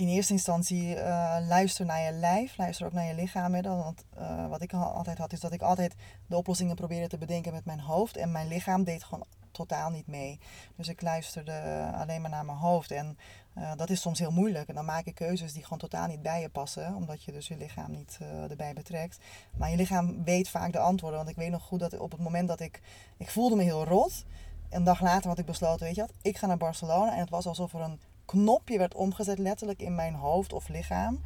in 0.00 0.08
eerste 0.08 0.32
instantie 0.32 0.96
eh, 0.96 1.36
luister 1.46 1.86
naar 1.86 2.00
je 2.00 2.12
lijf, 2.12 2.56
luister 2.56 2.86
ook 2.86 2.92
naar 2.92 3.06
je 3.06 3.14
lichaam. 3.14 3.62
Want 3.62 4.04
eh, 4.16 4.46
wat 4.48 4.62
ik 4.62 4.72
al- 4.72 4.92
altijd 4.92 5.18
had, 5.18 5.32
is 5.32 5.40
dat 5.40 5.52
ik 5.52 5.62
altijd 5.62 5.94
de 6.26 6.36
oplossingen 6.36 6.76
probeerde 6.76 7.08
te 7.08 7.18
bedenken 7.18 7.52
met 7.52 7.64
mijn 7.64 7.80
hoofd. 7.80 8.16
En 8.16 8.32
mijn 8.32 8.48
lichaam 8.48 8.84
deed 8.84 9.04
gewoon 9.04 9.24
totaal 9.50 9.90
niet 9.90 10.06
mee. 10.06 10.38
Dus 10.76 10.88
ik 10.88 11.02
luisterde 11.02 11.90
alleen 11.94 12.20
maar 12.20 12.30
naar 12.30 12.44
mijn 12.44 12.58
hoofd. 12.58 12.90
En 12.90 13.18
eh, 13.54 13.72
dat 13.76 13.90
is 13.90 14.00
soms 14.00 14.18
heel 14.18 14.30
moeilijk. 14.30 14.68
En 14.68 14.74
dan 14.74 14.84
maak 14.84 15.04
je 15.04 15.12
keuzes 15.12 15.52
die 15.52 15.62
gewoon 15.62 15.78
totaal 15.78 16.06
niet 16.06 16.22
bij 16.22 16.40
je 16.40 16.48
passen. 16.48 16.94
Omdat 16.94 17.22
je 17.22 17.32
dus 17.32 17.48
je 17.48 17.56
lichaam 17.56 17.90
niet 17.90 18.18
erbij 18.50 18.72
betrekt. 18.72 19.18
Maar 19.56 19.70
je 19.70 19.76
lichaam 19.76 20.24
weet 20.24 20.48
vaak 20.48 20.72
de 20.72 20.78
antwoorden. 20.78 21.18
Want 21.18 21.30
ik 21.30 21.36
weet 21.36 21.50
nog 21.50 21.62
goed 21.62 21.80
dat 21.80 21.98
op 21.98 22.10
het 22.10 22.20
moment 22.20 22.48
dat 22.48 22.60
ik... 22.60 22.80
Ik 23.16 23.30
voelde 23.30 23.56
me 23.56 23.62
heel 23.62 23.84
rot. 23.84 24.24
Een 24.70 24.84
dag 24.84 25.00
later 25.00 25.28
had 25.28 25.38
ik 25.38 25.46
besloten, 25.46 25.86
weet 25.86 25.94
je 25.94 26.00
wat, 26.00 26.12
ik 26.22 26.38
ga 26.38 26.46
naar 26.46 26.56
Barcelona. 26.56 27.12
En 27.12 27.18
het 27.18 27.30
was 27.30 27.46
alsof 27.46 27.74
er 27.74 27.80
een 27.80 28.00
knopje 28.30 28.78
werd 28.78 28.94
omgezet, 28.94 29.38
letterlijk 29.38 29.82
in 29.82 29.94
mijn 29.94 30.14
hoofd 30.14 30.52
of 30.52 30.68
lichaam. 30.68 31.20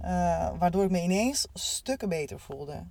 eh, 0.00 0.50
waardoor 0.58 0.84
ik 0.84 0.90
me 0.90 1.02
ineens 1.02 1.46
stukken 1.54 2.08
beter 2.08 2.40
voelde. 2.40 2.82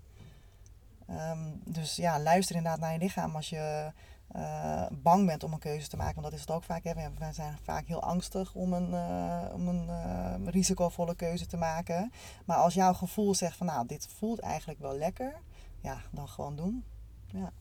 Ehm, 1.08 1.40
dus 1.66 1.96
ja, 1.96 2.20
luister 2.20 2.56
inderdaad 2.56 2.80
naar 2.80 2.94
je 2.94 3.00
lichaam 3.00 3.36
als 3.36 3.50
je 3.50 3.92
eh, 4.32 4.86
bang 4.92 5.26
bent 5.26 5.44
om 5.44 5.54
een 5.54 5.60
keuze 5.60 5.88
te 5.88 5.98
maken. 5.98 6.14
Want 6.14 6.26
dat 6.26 6.36
is 6.36 6.42
het 6.42 6.52
ook 6.52 6.64
vaak. 6.64 6.84
We 6.84 7.30
zijn 7.32 7.58
vaak 7.64 7.88
heel 7.88 8.02
angstig 8.02 8.56
om 8.56 8.74
een, 8.74 8.94
eh, 8.94 9.54
om 9.54 9.68
een 9.68 10.50
risicovolle 10.50 11.16
keuze 11.16 11.46
te 11.46 11.58
maken. 11.58 12.12
Maar 12.46 12.58
als 12.58 12.74
jouw 12.74 12.94
gevoel 12.94 13.36
zegt 13.36 13.58
van 13.58 13.66
nou, 13.66 13.88
dit 13.88 14.08
voelt 14.18 14.40
eigenlijk 14.40 14.80
wel 14.80 14.98
lekker. 14.98 15.42
Ja, 15.82 15.98
dan 16.12 16.28
gewoon 16.28 16.56
doen. 16.56 16.84
Ja, 17.26 17.52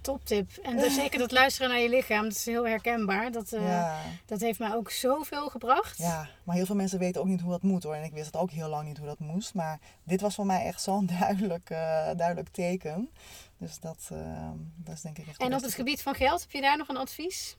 toptip. 0.00 0.50
En 0.62 0.76
dus 0.76 0.94
zeker 0.94 1.18
dat 1.18 1.32
luisteren 1.32 1.70
naar 1.70 1.78
je 1.78 1.88
lichaam, 1.88 2.22
dat 2.22 2.32
is 2.32 2.46
heel 2.46 2.66
herkenbaar. 2.66 3.32
Dat, 3.32 3.52
eh, 3.52 3.66
ja. 3.66 4.00
dat 4.26 4.40
heeft 4.40 4.58
mij 4.58 4.74
ook 4.74 4.90
zoveel 4.90 5.48
gebracht. 5.48 5.98
Ja, 5.98 6.28
maar 6.44 6.56
heel 6.56 6.66
veel 6.66 6.76
mensen 6.76 6.98
weten 6.98 7.20
ook 7.20 7.26
niet 7.26 7.40
hoe 7.40 7.50
dat 7.50 7.62
moet 7.62 7.82
hoor. 7.82 7.94
En 7.94 8.04
ik 8.04 8.12
wist 8.12 8.26
het 8.26 8.36
ook 8.36 8.50
heel 8.50 8.68
lang 8.68 8.88
niet 8.88 8.98
hoe 8.98 9.06
dat 9.06 9.18
moest. 9.18 9.54
Maar 9.54 9.78
dit 10.04 10.20
was 10.20 10.34
voor 10.34 10.46
mij 10.46 10.64
echt 10.64 10.82
zo'n 10.82 11.06
duidelijk, 11.18 11.70
eh, 11.70 12.10
duidelijk 12.16 12.48
teken. 12.48 13.10
Dus 13.58 13.80
dat, 13.80 14.08
eh, 14.12 14.50
dat 14.76 14.94
is 14.94 15.00
denk 15.00 15.18
ik 15.18 15.26
echt 15.26 15.40
En 15.40 15.54
op 15.54 15.62
het 15.62 15.74
gebied 15.74 16.02
van 16.02 16.14
geld, 16.14 16.40
heb 16.40 16.50
je 16.50 16.60
daar 16.60 16.76
nog 16.76 16.88
een 16.88 16.96
advies? 16.96 17.56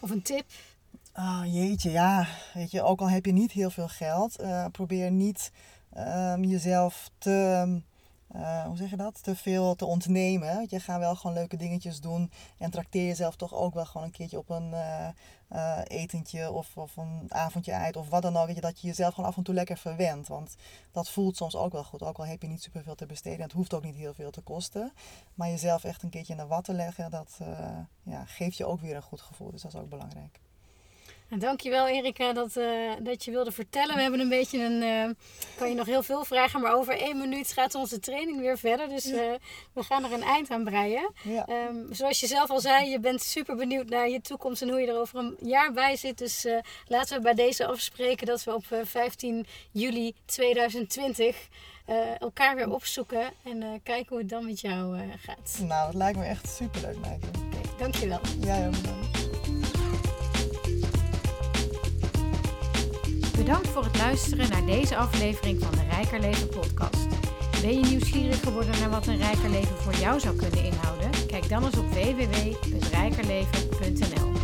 Of 0.00 0.10
een 0.10 0.22
tip? 0.22 0.44
Ah, 1.12 1.42
jeetje, 1.44 1.90
ja. 1.90 2.26
Weet 2.54 2.70
je, 2.70 2.82
ook 2.82 3.00
al 3.00 3.10
heb 3.10 3.26
je 3.26 3.32
niet 3.32 3.52
heel 3.52 3.70
veel 3.70 3.88
geld, 3.88 4.36
eh, 4.36 4.66
probeer 4.72 5.10
niet 5.10 5.50
ehm, 5.92 6.42
jezelf 6.42 7.10
te, 7.18 7.80
eh, 8.28 8.64
hoe 8.64 8.76
zeg 8.76 8.90
je 8.90 8.96
dat, 8.96 9.22
te 9.22 9.36
veel 9.36 9.74
te 9.74 9.84
ontnemen. 9.84 10.66
Je 10.68 10.80
gaat 10.80 10.98
wel 10.98 11.16
gewoon 11.16 11.36
leuke 11.36 11.56
dingetjes 11.56 12.00
doen 12.00 12.30
en 12.58 12.70
trakteer 12.70 13.06
jezelf 13.06 13.36
toch 13.36 13.54
ook 13.54 13.74
wel 13.74 13.86
gewoon 13.86 14.06
een 14.06 14.12
keertje 14.12 14.38
op 14.38 14.50
een 14.50 14.72
eh, 14.72 15.08
eh, 15.48 15.78
etentje 15.86 16.52
of, 16.52 16.76
of 16.76 16.96
een 16.96 17.26
avondje 17.28 17.72
uit 17.72 17.96
of 17.96 18.08
wat 18.08 18.22
dan 18.22 18.36
ook. 18.36 18.60
Dat 18.60 18.80
je 18.80 18.86
jezelf 18.86 19.14
gewoon 19.14 19.30
af 19.30 19.36
en 19.36 19.42
toe 19.42 19.54
lekker 19.54 19.76
verwendt. 19.76 20.28
Want 20.28 20.56
dat 20.92 21.10
voelt 21.10 21.36
soms 21.36 21.56
ook 21.56 21.72
wel 21.72 21.84
goed, 21.84 22.02
ook 22.02 22.18
al 22.18 22.26
heb 22.26 22.42
je 22.42 22.48
niet 22.48 22.62
superveel 22.62 22.94
te 22.94 23.06
besteden. 23.06 23.38
En 23.38 23.44
het 23.44 23.52
hoeft 23.52 23.74
ook 23.74 23.84
niet 23.84 23.96
heel 23.96 24.14
veel 24.14 24.30
te 24.30 24.40
kosten. 24.40 24.92
Maar 25.34 25.48
jezelf 25.48 25.84
echt 25.84 26.02
een 26.02 26.10
keertje 26.10 26.32
in 26.32 26.38
de 26.38 26.46
watten 26.46 26.74
leggen, 26.74 27.10
dat 27.10 27.38
ja, 28.02 28.24
geeft 28.24 28.56
je 28.56 28.66
ook 28.66 28.80
weer 28.80 28.96
een 28.96 29.02
goed 29.02 29.20
gevoel. 29.20 29.50
Dus 29.50 29.62
dat 29.62 29.74
is 29.74 29.80
ook 29.80 29.88
belangrijk. 29.88 30.40
En 31.28 31.38
dankjewel 31.38 31.86
Erika 31.86 32.32
dat, 32.32 32.56
eh, 32.56 32.66
dat 33.00 33.24
je 33.24 33.30
wilde 33.30 33.52
vertellen. 33.52 33.94
We 33.94 34.02
hebben 34.02 34.20
een 34.20 34.28
beetje 34.28 34.64
een, 34.64 34.82
eh, 34.82 35.14
kan 35.56 35.68
je 35.68 35.74
nog 35.74 35.86
heel 35.86 36.02
veel 36.02 36.24
vragen, 36.24 36.60
maar 36.60 36.74
over 36.74 37.00
één 37.00 37.18
minuut 37.18 37.52
gaat 37.52 37.74
onze 37.74 37.98
training 37.98 38.40
weer 38.40 38.58
verder. 38.58 38.88
Dus 38.88 39.04
eh, 39.04 39.32
we 39.72 39.82
gaan 39.82 40.04
er 40.04 40.12
een 40.12 40.22
eind 40.22 40.50
aan 40.50 40.64
breien. 40.64 41.10
Ja. 41.22 41.46
Ehm, 41.46 41.76
zoals 41.90 42.20
je 42.20 42.26
zelf 42.26 42.50
al 42.50 42.60
zei, 42.60 42.90
je 42.90 43.00
bent 43.00 43.22
super 43.22 43.56
benieuwd 43.56 43.88
naar 43.88 44.08
je 44.08 44.20
toekomst 44.20 44.62
en 44.62 44.68
hoe 44.68 44.80
je 44.80 44.86
er 44.86 44.98
over 44.98 45.18
een 45.18 45.36
jaar 45.40 45.72
bij 45.72 45.96
zit. 45.96 46.18
Dus 46.18 46.46
laten 46.86 47.16
we 47.16 47.22
bij 47.22 47.34
deze 47.34 47.66
afspreken 47.66 48.26
dat 48.26 48.44
we 48.44 48.54
op 48.54 48.64
eh, 48.68 48.78
15 48.84 49.46
juli 49.70 50.14
2020 50.24 51.48
eh, 51.84 52.20
elkaar 52.20 52.56
weer 52.56 52.70
opzoeken 52.70 53.32
en 53.44 53.80
kijken 53.82 54.08
hoe 54.08 54.18
het 54.18 54.28
dan 54.28 54.46
met 54.46 54.60
jou 54.60 54.98
gaat. 55.18 55.58
Nou, 55.60 55.86
dat 55.86 55.94
lijkt 55.94 56.18
me 56.18 56.24
echt 56.24 56.48
superleuk, 56.48 56.98
Maaike. 56.98 57.26
Oké, 57.26 57.78
dankjewel. 57.78 58.20
Jij 58.40 58.66
ook 58.66 58.72
bedankt. 58.72 59.15
Bedankt 63.46 63.68
voor 63.68 63.84
het 63.84 63.96
luisteren 63.96 64.50
naar 64.50 64.66
deze 64.66 64.96
aflevering 64.96 65.62
van 65.62 65.70
de 65.70 65.84
Rijker 65.90 66.20
Leven 66.20 66.48
podcast. 66.48 67.06
Ben 67.62 67.80
je 67.80 67.86
nieuwsgierig 67.86 68.40
geworden 68.40 68.80
naar 68.80 68.90
wat 68.90 69.06
een 69.06 69.16
rijker 69.16 69.50
leven 69.50 69.76
voor 69.76 69.94
jou 69.94 70.20
zou 70.20 70.36
kunnen 70.36 70.64
inhouden? 70.64 71.10
Kijk 71.26 71.48
dan 71.48 71.64
eens 71.64 71.78
op 71.78 71.90
www.rijkerleven.nl. 71.90 74.35